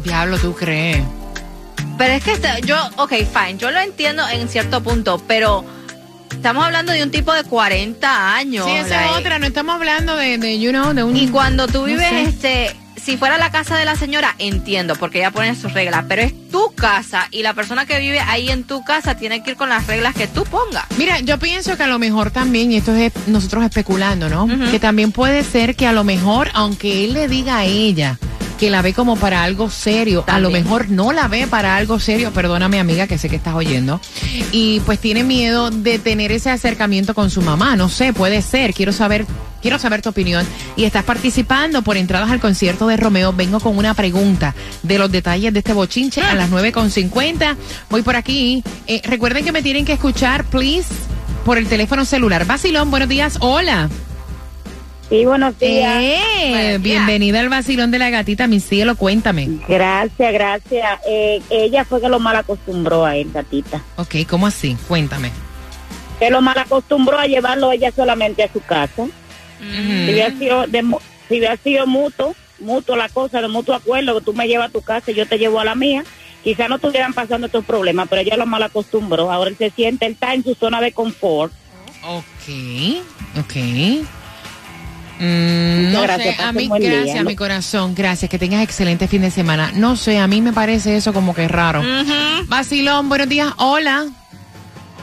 Diablo, 0.04 0.38
¿tú 0.38 0.54
crees? 0.54 1.02
Pero 1.98 2.12
es 2.12 2.22
que 2.24 2.32
este- 2.32 2.60
yo, 2.64 2.76
ok, 2.96 3.10
fine, 3.12 3.56
yo 3.58 3.70
lo 3.70 3.80
entiendo 3.80 4.22
en 4.28 4.48
cierto 4.48 4.82
punto, 4.82 5.20
pero 5.26 5.64
estamos 6.30 6.64
hablando 6.64 6.92
de 6.92 7.02
un 7.02 7.10
tipo 7.10 7.32
de 7.32 7.42
40 7.44 8.34
años. 8.36 8.66
Sí, 8.66 8.72
esa 8.72 8.96
like, 9.00 9.12
es 9.12 9.18
otra. 9.18 9.38
No 9.38 9.46
estamos 9.46 9.74
hablando 9.76 10.14
de, 10.16 10.38
de 10.38 10.58
you 10.60 10.70
know, 10.70 10.92
de 10.92 11.02
un... 11.02 11.16
Y 11.16 11.28
cuando 11.28 11.66
tú 11.66 11.78
no 11.80 11.84
vives, 11.86 12.08
sé. 12.08 12.22
este, 12.24 12.76
si 13.06 13.16
fuera 13.16 13.38
la 13.38 13.52
casa 13.52 13.76
de 13.76 13.84
la 13.84 13.94
señora, 13.94 14.34
entiendo, 14.38 14.96
porque 14.96 15.18
ella 15.18 15.30
pone 15.30 15.54
sus 15.54 15.72
reglas, 15.72 16.06
pero 16.08 16.22
es 16.22 16.34
tu 16.50 16.74
casa 16.74 17.28
y 17.30 17.44
la 17.44 17.54
persona 17.54 17.86
que 17.86 18.00
vive 18.00 18.18
ahí 18.18 18.48
en 18.48 18.64
tu 18.64 18.82
casa 18.82 19.16
tiene 19.16 19.44
que 19.44 19.52
ir 19.52 19.56
con 19.56 19.68
las 19.68 19.86
reglas 19.86 20.12
que 20.12 20.26
tú 20.26 20.42
pongas. 20.42 20.86
Mira, 20.98 21.20
yo 21.20 21.38
pienso 21.38 21.76
que 21.76 21.84
a 21.84 21.86
lo 21.86 22.00
mejor 22.00 22.32
también, 22.32 22.72
y 22.72 22.76
esto 22.78 22.92
es 22.96 23.12
nosotros 23.28 23.62
especulando, 23.62 24.28
¿no? 24.28 24.48
Que 24.72 24.80
también 24.80 25.12
puede 25.12 25.44
ser 25.44 25.76
que 25.76 25.86
a 25.86 25.92
lo 25.92 26.02
mejor, 26.02 26.50
aunque 26.52 27.04
él 27.04 27.12
le 27.12 27.28
diga 27.28 27.58
a 27.58 27.64
ella 27.64 28.18
que 28.58 28.70
la 28.70 28.82
ve 28.82 28.92
como 28.92 29.14
para 29.14 29.44
algo 29.44 29.70
serio, 29.70 30.24
a 30.26 30.40
lo 30.40 30.50
mejor 30.50 30.88
no 30.88 31.12
la 31.12 31.28
ve 31.28 31.46
para 31.46 31.76
algo 31.76 32.00
serio, 32.00 32.32
perdóname 32.32 32.80
amiga 32.80 33.06
que 33.06 33.18
sé 33.18 33.28
que 33.28 33.36
estás 33.36 33.54
oyendo, 33.54 34.00
y 34.50 34.80
pues 34.80 34.98
tiene 34.98 35.22
miedo 35.22 35.70
de 35.70 36.00
tener 36.00 36.32
ese 36.32 36.50
acercamiento 36.50 37.14
con 37.14 37.30
su 37.30 37.40
mamá, 37.40 37.76
no 37.76 37.88
sé, 37.88 38.12
puede 38.12 38.42
ser, 38.42 38.74
quiero 38.74 38.92
saber, 38.92 39.26
quiero 39.66 39.80
saber 39.80 40.00
tu 40.00 40.10
opinión, 40.10 40.46
y 40.76 40.84
estás 40.84 41.02
participando 41.02 41.82
por 41.82 41.96
entradas 41.96 42.30
al 42.30 42.38
concierto 42.38 42.86
de 42.86 42.96
Romeo, 42.96 43.32
vengo 43.32 43.58
con 43.58 43.76
una 43.76 43.94
pregunta 43.94 44.54
de 44.84 44.96
los 44.96 45.10
detalles 45.10 45.52
de 45.52 45.58
este 45.58 45.72
bochinche 45.72 46.20
a 46.22 46.36
las 46.36 46.48
9.50, 46.52 47.56
voy 47.90 48.02
por 48.02 48.14
aquí, 48.14 48.62
Eh, 48.86 49.02
recuerden 49.02 49.44
que 49.44 49.50
me 49.50 49.62
tienen 49.64 49.84
que 49.84 49.94
escuchar, 49.94 50.44
please, 50.44 50.86
por 51.44 51.58
el 51.58 51.66
teléfono 51.66 52.04
celular, 52.04 52.44
Basilón, 52.46 52.92
buenos 52.92 53.08
días, 53.08 53.38
hola. 53.40 53.88
Sí, 55.08 55.24
buenos 55.24 55.58
días. 55.58 56.00
Eh, 56.00 56.20
Buenos 56.50 56.68
días. 56.68 56.82
bienvenida 56.82 57.40
al 57.40 57.48
vacilón 57.48 57.90
de 57.90 57.98
la 57.98 58.10
gatita, 58.10 58.46
mi 58.46 58.60
cielo, 58.60 58.94
cuéntame. 58.94 59.48
Gracias, 59.66 60.32
gracias. 60.32 61.00
Eh, 61.08 61.42
ella 61.50 61.84
fue 61.84 62.00
que 62.00 62.08
lo 62.08 62.20
mal 62.20 62.36
acostumbró 62.36 63.04
a 63.04 63.16
él, 63.16 63.32
gatita. 63.34 63.82
Ok, 63.96 64.14
¿cómo 64.30 64.46
así? 64.46 64.76
Cuéntame. 64.86 65.32
Que 66.20 66.30
lo 66.30 66.40
mal 66.40 66.56
acostumbró 66.56 67.18
a 67.18 67.26
llevarlo 67.26 67.72
ella 67.72 67.90
solamente 67.90 68.44
a 68.44 68.52
su 68.52 68.60
casa. 68.60 69.06
Si 69.58 70.12
hubiera 70.12 70.30
sido, 70.38 70.66
de, 70.66 70.82
mu- 70.82 70.98
si 71.28 71.38
hubiera 71.38 71.56
sido 71.56 71.86
mutuo, 71.86 72.34
mutuo 72.58 72.96
la 72.96 73.08
cosa, 73.08 73.40
de 73.40 73.48
mutuo 73.48 73.74
acuerdo, 73.74 74.18
que 74.18 74.24
tú 74.24 74.32
me 74.34 74.46
llevas 74.48 74.68
a 74.68 74.72
tu 74.72 74.82
casa 74.82 75.10
y 75.10 75.14
yo 75.14 75.26
te 75.26 75.38
llevo 75.38 75.60
a 75.60 75.64
la 75.64 75.74
mía, 75.74 76.04
quizás 76.44 76.68
no 76.68 76.76
estuvieran 76.76 77.12
pasando 77.12 77.46
estos 77.46 77.64
problemas, 77.64 78.06
pero 78.08 78.22
ella 78.22 78.36
lo 78.36 78.46
mal 78.46 78.62
acostumbró. 78.62 79.30
Ahora 79.32 79.50
él 79.50 79.56
se 79.58 79.70
siente, 79.70 80.06
él 80.06 80.12
está 80.12 80.34
en 80.34 80.44
su 80.44 80.54
zona 80.54 80.80
de 80.80 80.92
confort. 80.92 81.52
Ok, 82.02 83.36
ok. 83.38 83.56
Mm, 85.18 85.92
no 85.92 86.02
gracias, 86.02 86.36
sé, 86.36 86.42
a 86.42 86.52
mí, 86.52 86.68
día, 86.78 87.22
¿no? 87.22 87.24
mi 87.30 87.36
corazón, 87.36 87.94
gracias, 87.94 88.30
que 88.30 88.38
tengas 88.38 88.62
excelente 88.62 89.08
fin 89.08 89.22
de 89.22 89.30
semana. 89.30 89.72
No 89.74 89.96
sé, 89.96 90.18
a 90.18 90.26
mí 90.26 90.42
me 90.42 90.52
parece 90.52 90.96
eso 90.96 91.14
como 91.14 91.34
que 91.34 91.48
raro. 91.48 91.82
Vacilón, 92.48 93.08
buenos 93.08 93.28
días, 93.28 93.50
hola. 93.56 94.06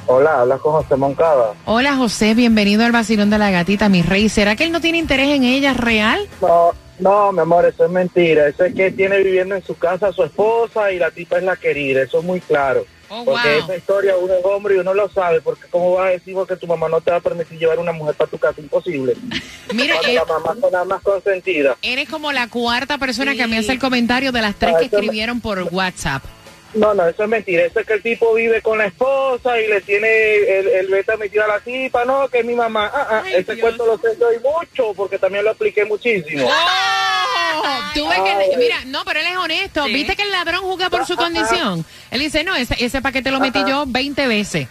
Hola, 0.06 0.42
habla 0.42 0.58
con 0.58 0.74
José 0.74 0.96
Moncada. 0.96 1.54
Hola 1.66 1.96
José, 1.96 2.34
bienvenido 2.34 2.84
al 2.86 2.92
vacilón 2.92 3.30
de 3.30 3.38
la 3.38 3.52
gatita, 3.52 3.88
mi 3.90 4.02
rey. 4.02 4.28
¿Será 4.30 4.56
que 4.56 4.66
él 4.66 4.72
no 4.72 4.82
tiene 4.82 4.98
interés 4.98 5.30
en 5.30 5.44
ella 5.44 5.74
real? 5.74 6.28
No, 6.42 6.72
no, 7.00 7.32
mi 7.32 7.40
amor, 7.40 7.66
eso 7.66 7.86
es 7.86 7.92
mentira. 7.92 8.48
Eso 8.48 8.66
es 8.66 8.76
que 8.76 8.92
tiene 8.92 9.18
viviendo 9.24 9.56
en 9.56 9.64
su 9.64 9.78
casa 9.78 10.08
a 10.10 10.14
su 10.14 10.24
esposa 10.24 10.92
y 10.92 11.00
la 11.00 11.10
tipa 11.12 11.38
es 11.38 11.44
la 11.44 11.56
querida. 11.56 12.02
Eso 12.02 12.20
es 12.20 12.26
muy 12.26 12.42
claro. 12.42 12.86
Oh, 13.10 13.24
Porque 13.26 13.48
wow. 13.56 13.64
esa 13.64 13.78
historia 13.78 14.16
uno 14.18 14.34
es 14.34 14.44
hombre 14.44 14.76
y 14.76 14.80
uno 14.80 14.94
lo 14.94 15.08
sabe, 15.10 15.40
porque 15.40 15.64
cómo 15.70 15.94
vas 15.94 16.08
a 16.08 16.10
decir 16.12 16.36
que 16.48 16.56
tu 16.58 16.66
mamá 16.68 16.90
no 16.90 17.00
te 17.00 17.12
va 17.12 17.18
a 17.18 17.22
permitir 17.22 17.60
llevar 17.60 17.78
una 17.80 17.92
mujer 17.92 18.16
para 18.16 18.30
tu 18.30 18.38
casa, 18.40 18.60
imposible. 18.60 19.14
Mira, 19.74 19.96
Cuando 19.96 20.10
eh, 20.12 20.16
la 20.16 20.26
mamá 20.26 20.56
son 20.60 20.72
las 20.72 20.86
más 20.88 21.02
consentida. 21.02 21.78
eres 21.82 22.10
como 22.10 22.32
la 22.32 22.48
cuarta 22.50 22.98
persona 22.98 23.36
que 23.36 23.48
me 23.48 23.58
hace 23.60 23.72
el 23.72 23.80
comentario 23.80 24.32
de 24.32 24.42
las 24.42 24.56
tres 24.56 24.74
Ah, 24.76 24.80
que 24.80 24.90
me- 24.90 24.98
escribieron 24.98 25.42
por 25.42 25.62
WhatsApp. 25.72 26.24
No, 26.74 26.94
no, 26.94 27.08
eso 27.08 27.24
es 27.24 27.30
mentira. 27.30 27.66
Eso 27.66 27.80
es 27.80 27.86
que 27.86 27.94
el 27.94 28.02
tipo 28.02 28.34
vive 28.34 28.62
con 28.62 28.78
la 28.78 28.86
esposa 28.88 29.60
y 29.60 29.68
le 29.68 29.82
tiene 29.82 30.36
el, 30.36 30.68
el 30.68 30.88
beta 30.88 31.16
metido 31.18 31.44
a 31.44 31.48
la 31.48 31.60
tipa. 31.60 32.04
No, 32.06 32.28
que 32.30 32.40
es 32.40 32.46
mi 32.46 32.56
mamá. 32.56 32.90
Ah, 32.94 33.08
ah, 33.10 33.22
Ay, 33.26 33.36
ese 33.36 33.54
Dios. 33.56 33.62
cuento 33.62 33.86
lo 33.86 33.98
sé 33.98 34.18
yo 34.20 34.34
y 34.34 34.40
mucho, 34.40 34.94
porque 34.96 35.20
también 35.20 35.44
lo 35.44 35.52
expliqué 35.52 35.86
muchísimo. 35.86 36.48
¡Oh! 36.48 37.64
Tú 37.94 38.08
ves 38.08 38.20
que, 38.22 38.58
mira, 38.58 38.84
no, 38.86 39.06
pero 39.06 39.20
él 39.20 39.28
es 39.28 39.38
honesto. 39.38 39.86
¿Viste 39.86 40.16
que 40.16 40.24
el 40.24 40.32
ladrón 40.32 40.62
juzga 40.62 40.90
por 40.90 41.06
su 41.06 41.16
condición? 41.16 41.86
Él 42.10 42.20
dice, 42.20 42.44
no, 42.44 42.56
ese, 42.56 42.76
ese 42.84 43.02
paquete 43.02 43.30
lo 43.30 43.40
metí 43.40 43.64
yo 43.68 43.86
20 43.88 44.28
veces. 44.28 44.68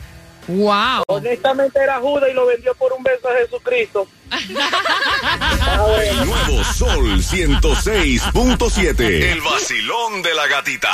¡Wow! 0.49 1.05
Honestamente 1.07 1.79
era 1.81 2.01
Judas 2.01 2.29
y 2.31 2.35
lo 2.35 2.47
vendió 2.47 2.75
por 2.75 2.93
un 2.93 3.05
beso 3.05 3.29
a 3.29 3.37
Jesucristo. 3.37 4.09
El 4.33 6.27
nuevo 6.27 6.65
Sol 6.65 7.23
106.7. 7.23 9.01
El 9.01 9.41
vacilón 9.41 10.23
de 10.23 10.35
la 10.35 10.49
gatita. 10.49 10.91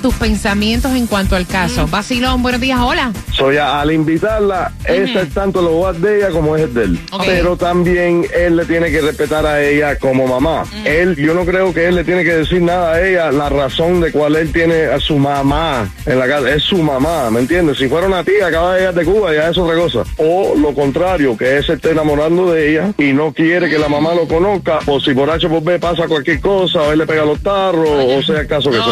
tus 0.00 0.14
pensamientos 0.14 0.92
en 0.94 1.06
cuanto 1.06 1.36
al 1.36 1.46
caso? 1.46 1.86
Vacilón, 1.86 2.42
buenos 2.42 2.60
días, 2.60 2.78
hola. 2.80 3.12
Soy 3.32 3.56
a- 3.56 3.80
al 3.80 3.90
invitarla, 3.92 4.72
ese 4.84 5.22
es 5.22 5.30
tanto 5.34 5.62
lo 5.62 5.70
voz 5.72 6.00
de 6.00 6.18
ella 6.18 6.30
como 6.30 6.56
es 6.56 6.62
el 6.64 6.74
de 6.74 6.84
él. 6.84 7.00
Pero 7.26 7.56
también 7.56 8.26
él 8.36 8.56
le 8.56 8.64
tiene 8.64 8.90
que 8.90 9.00
respetar 9.00 9.44
a 9.46 9.62
ella 9.62 9.96
como 9.98 10.26
mamá. 10.26 10.64
Él, 10.84 11.16
yo 11.16 11.34
no 11.34 11.44
creo 11.44 11.72
que 11.74 11.86
él 11.88 11.94
le 11.96 12.04
tiene 12.04 12.24
que 12.24 12.34
decir 12.34 12.62
nada 12.62 12.92
a 12.94 13.06
ella, 13.06 13.30
la 13.32 13.48
razón 13.48 14.00
de 14.00 14.10
cuál 14.12 14.36
él 14.36 14.52
tiene 14.52 14.84
a 14.86 14.98
su 15.00 15.16
mamá 15.18 15.88
en 16.06 16.18
la 16.18 16.26
casa. 16.26 16.50
Es 16.54 16.62
su 16.64 16.78
mamá, 16.82 17.30
¿me 17.30 17.40
entiendes? 17.40 17.78
Si 17.78 17.88
fuera 17.88 18.06
una 18.06 18.24
tía, 18.24 18.46
acaba 18.48 18.74
de 18.74 18.80
llegar 18.80 18.94
de 18.94 19.04
Cuba, 19.04 19.32
ya 19.34 19.48
es 19.48 19.58
otra 19.58 19.76
cosa. 19.76 20.00
O 20.18 20.54
lo 20.56 20.74
contrario, 20.74 21.36
que 21.36 21.58
él 21.58 21.64
se 21.64 21.74
esté 21.74 21.90
enamorando 21.90 22.50
de 22.52 22.70
ella 22.70 22.92
y 22.98 23.12
no 23.12 23.32
quiere 23.32 23.68
que 23.70 23.78
la 23.78 23.88
mamá 23.88 24.14
lo 24.14 24.26
conozca, 24.26 24.78
o 24.86 25.00
si 25.00 25.14
por 25.14 25.30
H 25.30 25.48
por 25.48 25.62
B 25.62 25.78
pasa 25.78 26.06
cualquier 26.08 26.40
cosa, 26.40 26.82
o 26.82 26.92
él 26.92 26.98
le 26.98 27.06
pega 27.06 27.24
los 27.24 27.40
tarros, 27.42 27.88
o 27.88 28.22
sea 28.22 28.40
el 28.40 28.46
caso 28.46 28.70
que 28.70 28.76
sea. 28.76 28.84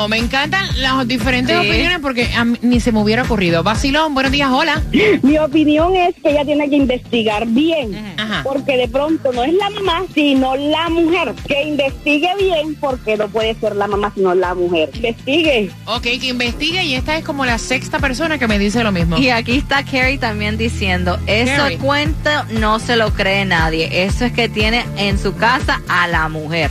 No, 0.00 0.08
me 0.08 0.16
encantan 0.16 0.66
las 0.80 1.06
diferentes 1.06 1.54
Sí. 1.60 1.68
opiniones 1.68 1.98
porque 2.00 2.32
a 2.34 2.42
mí 2.46 2.56
ni 2.62 2.80
se 2.80 2.90
me 2.90 3.00
hubiera 3.02 3.22
ocurrido. 3.22 3.62
Vacilón, 3.62 4.14
buenos 4.14 4.32
días, 4.32 4.48
hola. 4.50 4.82
Mi 5.20 5.36
opinión 5.36 5.94
es 5.94 6.14
que 6.22 6.30
ella 6.30 6.42
tiene 6.42 6.70
que 6.70 6.76
investigar 6.76 7.46
bien, 7.46 8.14
Ajá. 8.16 8.40
porque 8.42 8.78
de 8.78 8.88
pronto 8.88 9.30
no 9.34 9.44
es 9.44 9.52
la 9.52 9.68
mamá, 9.68 10.04
sino 10.14 10.56
la 10.56 10.88
mujer. 10.88 11.34
Que 11.46 11.64
investigue 11.64 12.30
bien, 12.38 12.76
porque 12.76 13.18
no 13.18 13.28
puede 13.28 13.54
ser 13.56 13.76
la 13.76 13.88
mamá, 13.88 14.10
sino 14.14 14.34
la 14.34 14.54
mujer. 14.54 14.88
Investigue. 14.94 15.70
Ok, 15.84 16.02
que 16.04 16.28
investigue 16.28 16.82
y 16.82 16.94
esta 16.94 17.18
es 17.18 17.22
como 17.26 17.44
la 17.44 17.58
sexta 17.58 17.98
persona 17.98 18.38
que 18.38 18.48
me 18.48 18.58
dice 18.58 18.82
lo 18.82 18.92
mismo. 18.92 19.18
Y 19.18 19.28
aquí 19.28 19.58
está 19.58 19.84
Carrie 19.84 20.16
también 20.16 20.56
diciendo, 20.56 21.18
eso 21.26 21.62
cuento 21.78 22.30
no 22.58 22.78
se 22.78 22.96
lo 22.96 23.12
cree 23.12 23.44
nadie. 23.44 24.04
Eso 24.04 24.24
es 24.24 24.32
que 24.32 24.48
tiene 24.48 24.82
en 24.96 25.18
su 25.18 25.36
casa 25.36 25.82
a 25.88 26.06
la 26.08 26.26
mujer. 26.30 26.70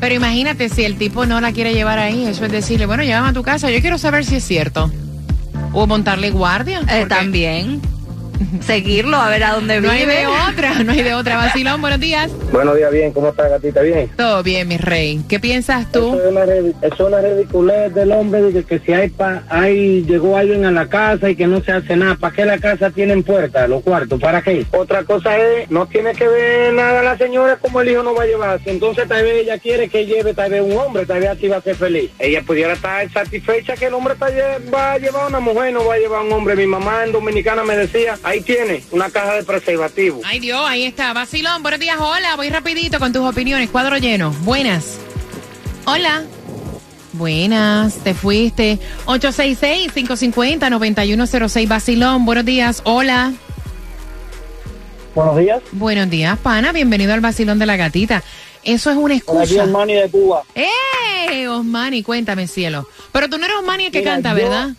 Pero 0.00 0.14
imagínate 0.14 0.68
si 0.68 0.84
el 0.84 0.96
tipo 0.96 1.26
no 1.26 1.40
la 1.40 1.52
quiere 1.52 1.72
llevar 1.72 1.98
ahí, 1.98 2.26
eso 2.26 2.44
es 2.44 2.52
decirle, 2.52 2.86
bueno, 2.86 3.02
llévame 3.02 3.28
a 3.28 3.32
tu 3.32 3.42
casa, 3.42 3.70
yo 3.70 3.80
quiero 3.80 3.98
saber 3.98 4.24
si 4.24 4.36
es 4.36 4.44
cierto. 4.44 4.90
O 5.72 5.86
montarle 5.86 6.30
guardia. 6.30 6.82
Eh, 6.88 7.06
también. 7.08 7.80
Seguirlo, 8.60 9.16
a 9.16 9.28
ver 9.30 9.44
a 9.44 9.52
dónde 9.52 9.80
No 9.80 9.90
hay 9.90 10.04
de 10.06 10.26
otra, 10.26 10.82
no 10.84 10.92
hay 10.92 11.02
de 11.02 11.14
otra. 11.14 11.36
Vacilón, 11.36 11.80
buenos 11.80 12.00
días. 12.00 12.30
Buenos 12.52 12.76
días, 12.76 12.90
bien. 12.92 13.12
¿Cómo 13.12 13.28
está, 13.28 13.48
gatita? 13.48 13.82
Bien. 13.82 14.08
Todo 14.16 14.42
bien, 14.42 14.68
mi 14.68 14.76
rey. 14.76 15.20
¿Qué 15.28 15.38
piensas 15.40 15.90
tú? 15.92 16.14
Eso 16.14 16.22
es 16.24 16.30
una, 16.32 16.44
redi- 16.46 16.74
eso 16.82 16.94
es 16.94 17.00
una 17.00 17.20
ridiculez 17.20 17.94
del 17.94 18.12
hombre 18.12 18.42
de 18.42 18.64
que 18.64 18.78
si 18.80 18.92
hay, 18.92 19.08
pa, 19.08 19.42
hay 19.48 20.02
llegó 20.04 20.36
alguien 20.36 20.64
a 20.64 20.70
la 20.70 20.86
casa 20.88 21.30
y 21.30 21.36
que 21.36 21.46
no 21.46 21.62
se 21.62 21.72
hace 21.72 21.96
nada, 21.96 22.16
¿para 22.16 22.34
qué 22.34 22.44
la 22.44 22.58
casa 22.58 22.90
tienen 22.90 23.22
puerta, 23.22 23.66
los 23.68 23.82
cuartos? 23.82 24.20
¿Para 24.20 24.42
qué? 24.42 24.64
Otra 24.72 25.04
cosa 25.04 25.36
es, 25.38 25.70
no 25.70 25.86
tiene 25.86 26.12
que 26.12 26.26
ver 26.26 26.72
nada 26.74 27.02
la 27.02 27.16
señora 27.18 27.56
como 27.56 27.80
el 27.80 27.90
hijo 27.90 28.02
no 28.02 28.14
va 28.14 28.22
a 28.24 28.26
llevar. 28.26 28.60
Si 28.62 28.70
entonces 28.70 29.06
tal 29.08 29.22
vez 29.22 29.42
ella 29.42 29.58
quiere 29.58 29.88
que 29.88 30.06
lleve 30.06 30.34
tal 30.34 30.50
vez 30.50 30.62
un 30.62 30.76
hombre, 30.76 31.06
tal 31.06 31.20
vez 31.20 31.30
así 31.30 31.48
va 31.48 31.56
a 31.58 31.62
ser 31.62 31.76
feliz. 31.76 32.10
Ella 32.18 32.42
pudiera 32.42 32.72
estar 32.72 33.10
satisfecha 33.12 33.74
que 33.76 33.86
el 33.86 33.94
hombre 33.94 34.14
va 34.18 34.92
a 34.92 34.98
llevar 34.98 35.26
una 35.28 35.40
mujer, 35.40 35.72
no 35.72 35.84
va 35.84 35.94
a 35.94 35.98
llevar 35.98 36.22
un 36.24 36.32
hombre. 36.32 36.56
Mi 36.56 36.66
mamá 36.66 37.04
en 37.04 37.12
Dominicana 37.12 37.62
me 37.64 37.76
decía, 37.76 38.18
ahí 38.26 38.40
tiene 38.40 38.82
una 38.90 39.08
caja 39.08 39.34
de 39.34 39.44
preservativo. 39.44 40.20
Ay 40.24 40.40
Dios, 40.40 40.60
ahí 40.66 40.82
está. 40.84 41.12
Vacilón, 41.12 41.62
buenos 41.62 41.78
días, 41.80 41.96
hola. 42.00 42.34
Voy 42.36 42.48
rapidito 42.50 42.98
con 42.98 43.12
tus 43.12 43.22
opiniones. 43.24 43.70
Cuadro 43.70 43.96
lleno. 43.98 44.32
Buenas. 44.42 44.98
Hola. 45.84 46.24
Buenas, 47.12 47.94
te 48.04 48.14
fuiste. 48.14 48.78
866-550-9106. 49.06 51.68
Vacilón, 51.68 52.24
buenos 52.26 52.44
días. 52.44 52.82
Hola. 52.84 53.32
Buenos 55.14 55.36
días. 55.38 55.62
Buenos 55.72 56.10
días, 56.10 56.38
pana. 56.38 56.72
Bienvenido 56.72 57.14
al 57.14 57.20
Vacilón 57.20 57.58
de 57.58 57.64
la 57.66 57.76
Gatita. 57.76 58.22
Eso 58.64 58.90
es 58.90 58.96
una 58.96 59.14
excusa. 59.14 59.64
Manny 59.66 59.94
de 59.94 60.10
Cuba. 60.10 60.42
¡Eh! 60.54 61.46
Osmani, 61.48 62.02
cuéntame, 62.02 62.46
cielo. 62.48 62.86
Pero 63.12 63.30
tú 63.30 63.38
no 63.38 63.44
eres 63.46 63.56
Osmani 63.58 63.86
el 63.86 63.92
que 63.92 64.00
Mira, 64.00 64.12
canta, 64.12 64.30
yo- 64.30 64.36
¿verdad? 64.36 64.70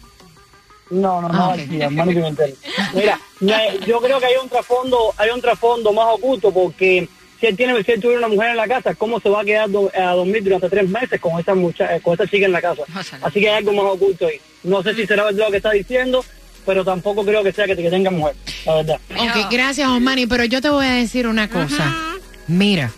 No, 0.90 1.22
no, 1.22 1.28
Ah, 1.28 1.32
no, 1.34 1.50
ok. 1.52 1.60
sí, 1.70 1.82
hermano 1.82 2.12
Pimentel. 2.12 2.56
Mira, 2.94 3.20
me- 3.42 3.80
yo 3.86 4.00
creo 4.00 4.20
que 4.20 4.26
hay 4.28 4.36
un 4.42 4.50
trasfondo, 4.50 5.14
hay 5.18 5.30
un 5.32 5.42
trasfondo 5.42 5.92
más 5.94 6.06
oculto 6.14 6.52
porque 6.54 7.08
si 7.40 7.46
él 7.46 7.56
tiene, 7.58 7.84
si 7.84 7.92
él 7.92 8.00
tuviera 8.02 8.20
una 8.26 8.34
mujer 8.34 8.52
en 8.52 8.58
la 8.58 8.68
casa, 8.68 8.96
¿cómo 8.96 9.20
se 9.20 9.30
va 9.30 9.42
a 9.42 9.46
quedar 9.46 9.70
do- 9.70 9.92
a 9.94 10.14
dormir 10.14 10.44
durante 10.44 10.70
tres 10.70 10.88
meses 10.90 11.20
con 11.20 11.40
esa 11.40 11.54
mucha, 11.56 11.96
eh, 11.96 12.02
con 12.02 12.14
esa 12.14 12.26
chica 12.26 12.46
en 12.46 12.52
la 12.54 12.62
casa? 12.62 12.84
Así 13.22 13.40
que 13.40 13.50
hay 13.50 13.58
algo 13.58 13.74
más 13.74 13.86
oculto 13.94 14.28
ahí. 14.28 14.40
No 14.64 14.82
sé 14.82 14.94
si 14.96 15.06
será 15.06 15.26
verdad 15.26 15.46
lo 15.46 15.52
que 15.52 15.58
está 15.58 15.72
diciendo, 15.72 16.24
pero 16.66 16.84
tampoco 16.84 17.24
creo 17.26 17.44
que 17.44 17.52
sea 17.52 17.66
que, 17.66 17.76
que 17.76 17.90
tenga 17.90 18.10
mujer, 18.12 18.36
la 18.66 18.76
verdad. 18.76 19.00
Ok, 19.12 19.52
gracias, 19.52 19.90
Osmani, 19.90 20.26
pero 20.26 20.46
yo 20.46 20.62
te 20.62 20.70
voy 20.70 20.86
a 20.86 20.94
decir 20.94 21.28
una 21.28 21.50
cosa. 21.50 21.94
Mira, 22.48 22.92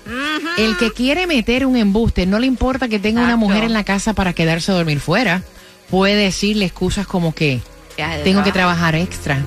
el 0.60 0.78
que 0.78 0.92
quiere 0.92 1.26
meter 1.26 1.66
un 1.66 1.76
embuste, 1.76 2.26
no 2.28 2.38
le 2.40 2.46
importa 2.46 2.88
que 2.88 3.00
tenga 3.00 3.22
una 3.22 3.32
Exacto. 3.32 3.48
mujer 3.48 3.64
en 3.64 3.74
la 3.74 3.84
casa 3.84 4.14
para 4.14 4.34
quedarse 4.34 4.72
a 4.72 4.76
dormir 4.76 5.00
fuera. 5.00 5.42
Puede 5.90 6.16
decirle 6.16 6.66
excusas 6.66 7.08
como 7.08 7.34
que 7.34 7.62
De 8.08 8.24
tengo 8.24 8.44
que 8.44 8.52
trabajar 8.52 8.96
extra. 8.96 9.40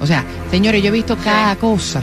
O 0.00 0.06
sea, 0.06 0.24
señores, 0.50 0.82
yo 0.82 0.88
he 0.88 0.92
visto 0.92 1.16
cada 1.16 1.56
cosa. 1.56 2.02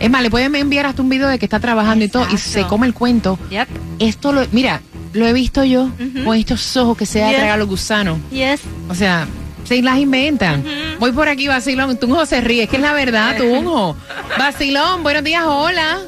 Es 0.00 0.10
más, 0.10 0.22
le 0.22 0.30
pueden 0.30 0.54
enviar 0.54 0.86
hasta 0.86 1.02
un 1.02 1.08
video 1.10 1.28
de 1.28 1.38
que 1.38 1.44
está 1.46 1.60
trabajando 1.60 2.04
y 2.04 2.08
todo 2.08 2.26
y 2.32 2.38
se 2.38 2.64
come 2.66 2.86
el 2.86 2.94
cuento. 2.94 3.38
Yep. 3.50 3.68
Esto 3.98 4.32
lo, 4.32 4.42
mira, 4.52 4.80
lo 5.12 5.26
he 5.26 5.32
visto 5.32 5.62
yo 5.64 5.90
con 6.24 6.36
estos 6.36 6.76
ojos 6.76 6.96
que 6.96 7.04
se 7.06 7.18
da 7.18 7.26
a 7.26 7.30
Yeah. 7.30 7.38
tragar 7.40 7.58
los 7.58 7.68
gusanos. 7.68 8.18
Yes. 8.30 8.60
O 8.88 8.94
sea, 8.94 9.26
se 9.64 9.82
las 9.82 9.98
inventan. 9.98 10.64
Voy 10.98 11.12
por 11.12 11.28
aquí, 11.28 11.48
Vacilón. 11.48 11.98
Tunjo 11.98 12.24
se 12.24 12.40
ríe, 12.40 12.62
es 12.64 12.68
que 12.70 12.76
es 12.76 12.82
la 12.82 12.94
verdad, 12.94 13.36
Tunjo. 13.36 13.94
Vacilón, 14.38 15.02
buenos 15.02 15.22
días, 15.22 15.42
hola. 15.46 15.98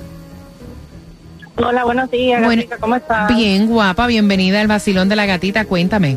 Hola, 1.57 1.85
buenos 1.85 2.11
días, 2.11 2.43
Bueno, 2.43 2.63
gatita, 2.63 2.79
¿cómo 2.79 2.97
estás? 2.97 3.29
Bien, 3.37 3.67
guapa, 3.67 4.07
bienvenida 4.09 4.61
al 4.61 4.67
Vacilón 4.67 5.09
de 5.09 5.15
la 5.17 5.25
Gatita, 5.27 5.67
cuéntame. 5.67 6.17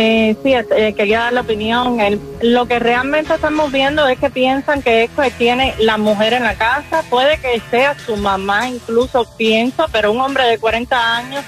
Eh, 0.00 0.36
sí, 0.44 0.54
eh, 0.54 0.94
quería 0.96 1.20
dar 1.22 1.32
la 1.32 1.40
opinión. 1.40 1.98
El- 2.00 2.20
lo 2.40 2.66
que 2.66 2.78
realmente 2.78 3.34
estamos 3.34 3.72
viendo 3.72 4.06
es 4.06 4.16
que 4.18 4.30
piensan 4.30 4.80
que 4.80 5.02
esto 5.02 5.22
que 5.22 5.30
tiene 5.32 5.74
la 5.78 5.96
mujer 5.96 6.34
en 6.34 6.44
la 6.44 6.54
casa, 6.54 7.02
puede 7.10 7.36
que 7.38 7.60
sea 7.70 7.96
su 7.98 8.16
mamá, 8.16 8.68
incluso 8.68 9.24
pienso, 9.36 9.86
pero 9.90 10.12
un 10.12 10.20
hombre 10.20 10.44
de 10.44 10.58
40 10.58 11.16
años, 11.16 11.44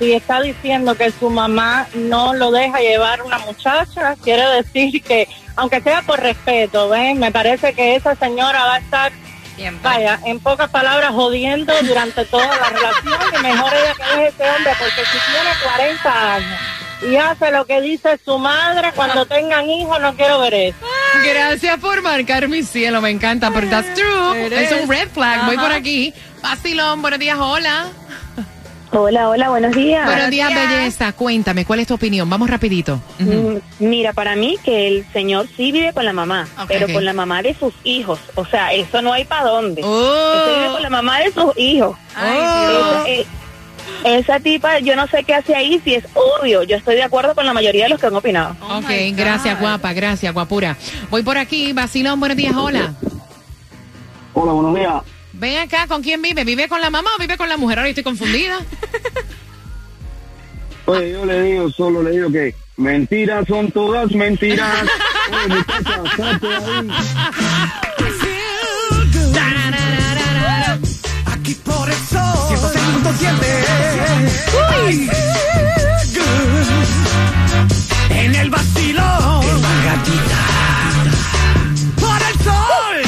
si 0.00 0.12
está 0.14 0.40
diciendo 0.40 0.96
que 0.96 1.12
su 1.12 1.30
mamá 1.30 1.86
no 1.94 2.34
lo 2.34 2.50
deja 2.50 2.80
llevar 2.80 3.22
una 3.22 3.38
muchacha, 3.38 4.16
quiere 4.20 4.46
decir 4.48 5.00
que, 5.04 5.28
aunque 5.54 5.80
sea 5.80 6.02
por 6.02 6.18
respeto, 6.18 6.88
¿ven? 6.88 7.20
Me 7.20 7.30
parece 7.30 7.72
que 7.72 7.94
esa 7.94 8.16
señora 8.16 8.64
va 8.64 8.74
a 8.74 8.78
estar 8.78 9.12
Vaya, 9.82 10.18
en 10.24 10.40
pocas 10.40 10.70
palabras, 10.70 11.12
jodiendo 11.12 11.72
durante 11.84 12.24
toda 12.24 12.48
la 12.48 12.68
relación 12.70 13.20
y 13.38 13.42
mejor 13.42 13.70
ella 13.74 13.94
que 13.94 14.16
deje 14.16 14.26
ese 14.28 14.50
hombre 14.50 14.72
porque 14.78 15.02
si 15.04 15.18
tiene 15.30 15.50
40 15.62 16.34
años 16.34 16.58
y 17.10 17.16
hace 17.16 17.50
lo 17.50 17.64
que 17.64 17.80
dice 17.80 18.18
su 18.24 18.38
madre 18.38 18.92
cuando 18.94 19.26
tengan 19.26 19.68
hijos, 19.68 20.00
no 20.00 20.14
quiero 20.14 20.40
ver 20.40 20.54
eso. 20.54 20.76
Gracias 21.24 21.78
por 21.78 22.00
marcar 22.02 22.48
mi 22.48 22.62
cielo, 22.62 23.00
me 23.00 23.10
encanta, 23.10 23.50
porque 23.50 23.68
that's 23.68 23.94
true. 23.94 24.46
It 24.46 24.52
Es 24.52 24.72
un 24.72 24.88
red 24.88 25.08
flag. 25.08 25.46
Voy 25.46 25.56
Ajá. 25.56 25.64
por 25.64 25.72
aquí. 25.72 26.14
Vacilón, 26.42 27.02
buenos 27.02 27.20
días, 27.20 27.38
hola. 27.38 27.86
Hola, 28.94 29.30
hola, 29.30 29.48
buenos 29.48 29.74
días. 29.74 30.04
Buenos 30.04 30.28
días, 30.28 30.54
belleza. 30.54 31.12
Cuéntame, 31.14 31.64
¿cuál 31.64 31.80
es 31.80 31.86
tu 31.88 31.94
opinión? 31.94 32.28
Vamos 32.28 32.50
rapidito. 32.50 33.00
Mm, 33.20 33.56
Mira, 33.78 34.12
para 34.12 34.36
mí 34.36 34.58
que 34.62 34.86
el 34.86 35.06
señor 35.14 35.46
sí 35.56 35.72
vive 35.72 35.94
con 35.94 36.04
la 36.04 36.12
mamá, 36.12 36.46
pero 36.68 36.84
ok. 36.84 36.92
con 36.92 37.04
la 37.06 37.14
mamá 37.14 37.40
de 37.40 37.54
sus 37.54 37.72
hijos. 37.84 38.20
O 38.34 38.44
sea, 38.44 38.74
eso 38.74 39.00
no 39.00 39.14
hay 39.14 39.24
para 39.24 39.44
dónde. 39.44 39.80
Oh. 39.82 40.32
Eso 40.34 40.58
vive 40.58 40.72
con 40.74 40.82
la 40.82 40.90
mamá 40.90 41.20
de 41.20 41.32
sus 41.32 41.56
hijos. 41.56 41.96
Ay, 42.14 42.38
Esa, 42.38 43.08
eh, 43.08 43.26
esa 44.04 44.40
tipa, 44.40 44.78
yo 44.80 44.96
no 44.96 45.06
sé 45.06 45.24
qué 45.24 45.34
hace 45.34 45.54
ahí, 45.54 45.80
si 45.84 45.94
es 45.94 46.04
obvio. 46.14 46.62
Yo 46.62 46.76
estoy 46.76 46.96
de 46.96 47.02
acuerdo 47.02 47.34
con 47.34 47.46
la 47.46 47.52
mayoría 47.52 47.84
de 47.84 47.90
los 47.90 48.00
que 48.00 48.06
han 48.06 48.16
opinado. 48.16 48.56
ok, 48.60 48.90
gracias, 49.14 49.58
guapa, 49.60 49.92
gracias, 49.92 50.32
guapura. 50.32 50.76
Voy 51.10 51.22
por 51.22 51.38
aquí, 51.38 51.72
Vacilón, 51.72 52.20
buenos 52.20 52.36
días, 52.36 52.54
hola. 52.54 52.94
Hola, 54.34 54.52
buenos 54.52 54.74
días. 54.74 55.02
Ven 55.34 55.58
acá, 55.58 55.86
¿con 55.86 56.02
quién 56.02 56.22
vive? 56.22 56.44
¿Vive 56.44 56.68
con 56.68 56.80
la 56.80 56.90
mamá 56.90 57.10
o 57.16 57.20
vive 57.20 57.36
con 57.36 57.48
la 57.48 57.56
mujer? 57.56 57.78
Ahora 57.78 57.88
estoy 57.88 58.04
confundida. 58.04 58.60
Oye, 60.86 61.12
yo 61.12 61.24
le 61.24 61.42
digo, 61.42 61.70
solo 61.70 62.02
le 62.02 62.10
digo 62.10 62.30
que 62.30 62.54
mentiras 62.76 63.46
son 63.46 63.70
todas 63.70 64.10
mentiras. 64.12 64.84
Oye, 65.32 65.54
muchacha, 65.54 66.02
salte 66.16 66.46
de 66.46 66.56
ahí. 66.56 66.88
Aquí 71.26 71.54
por 71.54 71.88
el 71.88 71.96
sol 72.72 73.02
106.7 73.02 75.10
En 78.10 78.34
el 78.34 78.50
vacilón. 78.50 79.44
En 79.44 79.62
la 79.62 79.84
gatita. 79.84 80.38
Por 82.00 82.20
el 82.22 82.34
sol. 82.44 83.02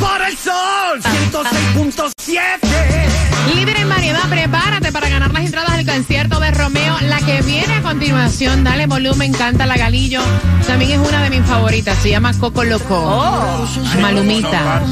Por 0.00 0.22
el 0.22 0.36
sol. 0.36 1.00
106.7 1.32 3.54
Líder 3.54 3.76
en 3.76 3.88
variedad, 3.88 4.28
prepárate 4.28 4.90
para 4.92 5.08
ganar 5.08 5.32
las 5.32 5.44
entradas 5.44 5.76
del 5.76 5.86
concierto 5.86 6.40
de 6.40 6.50
Romeo. 6.50 6.96
La 7.02 7.18
que 7.18 7.42
viene 7.42 7.74
a 7.74 7.82
continuación, 7.82 8.64
dale 8.64 8.86
volumen, 8.86 9.32
canta 9.32 9.66
la 9.66 9.76
Galillo. 9.76 10.20
También 10.66 10.92
es 10.92 10.98
una 11.08 11.22
de 11.22 11.30
mis 11.30 11.42
favoritas, 11.42 11.96
se 11.98 12.10
llama 12.10 12.32
Coco 12.38 12.64
Loco. 12.64 13.66
Malumita. 14.00 14.82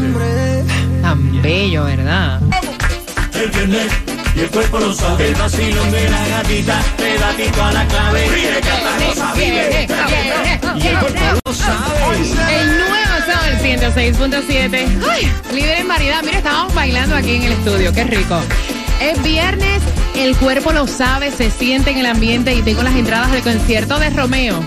Tan 1.03 1.43
bello, 1.43 1.85
¿verdad? 1.85 2.41
El 3.43 3.51
viernes 3.51 3.93
y 4.37 4.41
el 4.41 4.51
cuerpo 4.51 4.79
lo 4.79 4.95
sabe 4.95 5.29
El 5.29 5.35
vacilón 5.35 5.91
de 5.91 6.09
la 6.09 6.29
gatita 6.29 6.81
Te 6.97 7.19
da 7.19 7.33
tito 7.33 7.63
a 7.63 7.73
la 7.73 7.87
clave 7.89 8.29
Vive, 8.31 8.61
canta, 8.61 9.05
goza, 9.05 9.33
vive 9.35 9.89
Y 10.77 10.87
el 10.87 10.99
cuerpo 10.99 11.21
lo 11.45 11.53
sabe 11.53 12.61
El 12.61 12.79
nuevo 12.79 13.03
Sol 13.27 13.59
106.7. 13.63 14.87
Ay, 15.11 15.33
Líder 15.53 15.79
en 15.79 15.89
variedad. 15.89 16.23
Mira, 16.23 16.39
estábamos 16.39 16.75
bailando 16.75 17.15
aquí 17.15 17.37
en 17.37 17.43
el 17.43 17.53
estudio. 17.53 17.93
Qué 17.93 18.05
rico. 18.05 18.41
Es 19.01 19.23
viernes, 19.23 19.83
el 20.17 20.37
cuerpo 20.37 20.73
lo 20.73 20.87
sabe, 20.87 21.31
se 21.31 21.51
siente 21.51 21.91
en 21.91 21.99
el 21.99 22.07
ambiente 22.07 22.55
y 22.55 22.63
tengo 22.63 22.83
las 22.83 22.95
entradas 22.95 23.33
del 23.33 23.43
concierto 23.43 23.99
de 23.99 24.11
Romeo. 24.11 24.65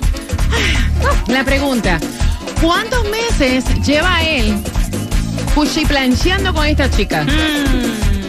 Ay, 0.52 1.34
La 1.34 1.44
pregunta, 1.44 2.00
¿cuántos 2.62 3.06
meses 3.10 3.64
lleva 3.86 4.22
él 4.24 4.56
cuchiplancheando 5.54 6.54
con 6.54 6.66
esta 6.66 6.90
chica? 6.90 7.26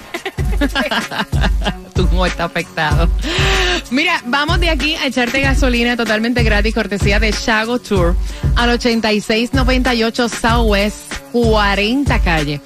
tu 1.93 2.03
humor 2.03 2.27
está 2.27 2.45
afectado. 2.45 3.09
Mira, 3.91 4.21
vamos 4.25 4.59
de 4.59 4.69
aquí 4.69 4.95
a 4.95 5.07
echarte 5.07 5.41
gasolina 5.41 5.97
totalmente 5.97 6.43
gratis, 6.43 6.73
cortesía 6.73 7.19
de 7.19 7.33
Chago 7.33 7.79
Tour, 7.79 8.15
al 8.55 8.69
8698 8.69 10.29
Southwest 10.29 11.13
40 11.31 12.19
calle. 12.19 12.61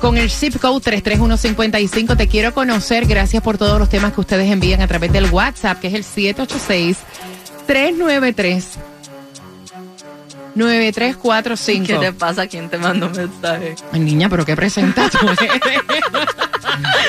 Con 0.00 0.16
el 0.16 0.30
zip 0.30 0.58
code 0.58 0.80
33155 0.80 2.16
te 2.16 2.26
quiero 2.26 2.54
conocer. 2.54 3.04
Gracias 3.06 3.42
por 3.42 3.58
todos 3.58 3.78
los 3.78 3.90
temas 3.90 4.14
que 4.14 4.20
ustedes 4.20 4.50
envían 4.50 4.80
a 4.80 4.86
través 4.86 5.12
del 5.12 5.26
WhatsApp, 5.26 5.78
que 5.78 5.88
es 5.88 5.94
el 5.94 6.04
786 6.04 6.96
393 7.70 8.66
9345. 10.56 11.86
¿Qué 11.86 11.94
te 12.04 12.12
pasa? 12.12 12.48
¿Quién 12.48 12.68
te 12.68 12.78
mandó 12.78 13.06
un 13.06 13.12
mensaje? 13.12 13.76
Ay, 13.92 14.00
niña, 14.00 14.28
pero 14.28 14.44
qué 14.44 14.56
presenta 14.56 15.08
tú 15.08 15.18
eres? 15.28 15.38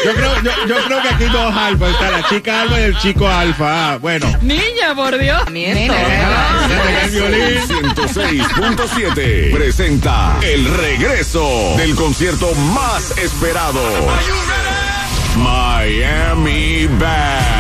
Yo 0.04 0.13
creo, 0.13 0.41
yo, 0.41 0.52
yo 0.67 0.76
creo 0.86 1.02
que 1.02 1.10
aquí 1.10 1.26
dos 1.26 1.56
alfa. 1.56 1.89
Está 1.89 2.10
la 2.10 2.28
chica 2.28 2.62
alfa 2.63 2.80
y 2.80 2.84
el 2.84 2.97
chico 2.97 3.28
alfa. 3.28 3.93
Ah, 3.93 3.97
bueno. 3.97 4.26
Niña, 4.41 4.95
por 4.95 5.17
Dios. 5.17 5.50
Miento. 5.52 5.93
el 5.93 7.12
violín. 7.12 7.60
106.7 7.95 9.54
presenta 9.54 10.38
el 10.41 10.65
regreso 10.65 11.76
del 11.78 11.95
concierto 11.95 12.54
más 12.56 13.15
esperado. 13.17 13.82
Miami 15.38 16.88
Bash. 17.00 17.51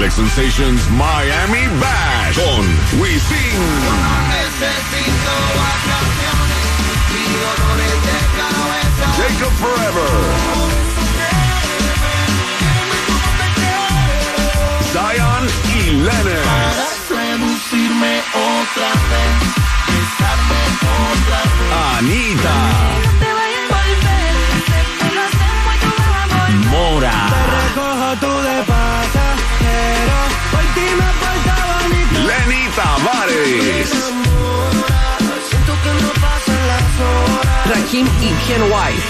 Alex 0.00 0.14
Sensations 0.14 0.88
Miami 0.92 1.68
Bash 1.78 2.34
con 2.34 2.64
Wisin. 3.02 3.36
Jacob 9.18 9.52
Forever. 9.60 10.10
Zion 14.90 15.46
y 15.76 15.90
Lennon. 15.90 16.49
Ken 38.50 38.62
White. 38.62 39.02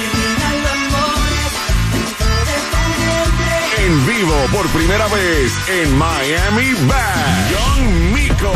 En 3.79 4.07
vivo 4.07 4.35
por 4.53 4.66
primera 4.68 5.09
vez 5.09 5.50
en 5.66 5.96
Miami 5.96 6.74
Bash. 6.87 7.50
Young 7.50 8.12
Miko. 8.12 8.53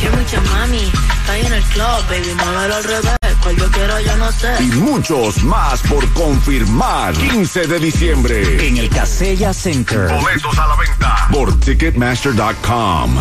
Que 0.00 0.10
mucha 0.10 0.40
mami, 0.40 0.82
está 1.20 1.32
ahí 1.32 1.46
en 1.46 1.52
el 1.52 1.62
club, 1.62 2.08
baby, 2.10 2.34
muévelo 2.44 2.74
al 2.74 2.82
revés. 2.82 3.16
yo 3.56 3.70
quiero, 3.70 4.00
yo 4.00 4.16
no 4.16 4.32
sé. 4.32 4.56
Y 4.58 4.66
muchos 4.80 5.44
más 5.44 5.80
por 5.82 6.04
confirmar. 6.12 7.14
15 7.14 7.68
de 7.68 7.78
diciembre. 7.78 8.66
En 8.66 8.78
el 8.78 8.88
Casella 8.88 9.54
Center. 9.54 10.08
Boletos 10.08 10.58
a 10.58 10.66
la 10.66 10.74
venta 10.74 11.28
por 11.30 11.56
Ticketmaster.com. 11.60 13.16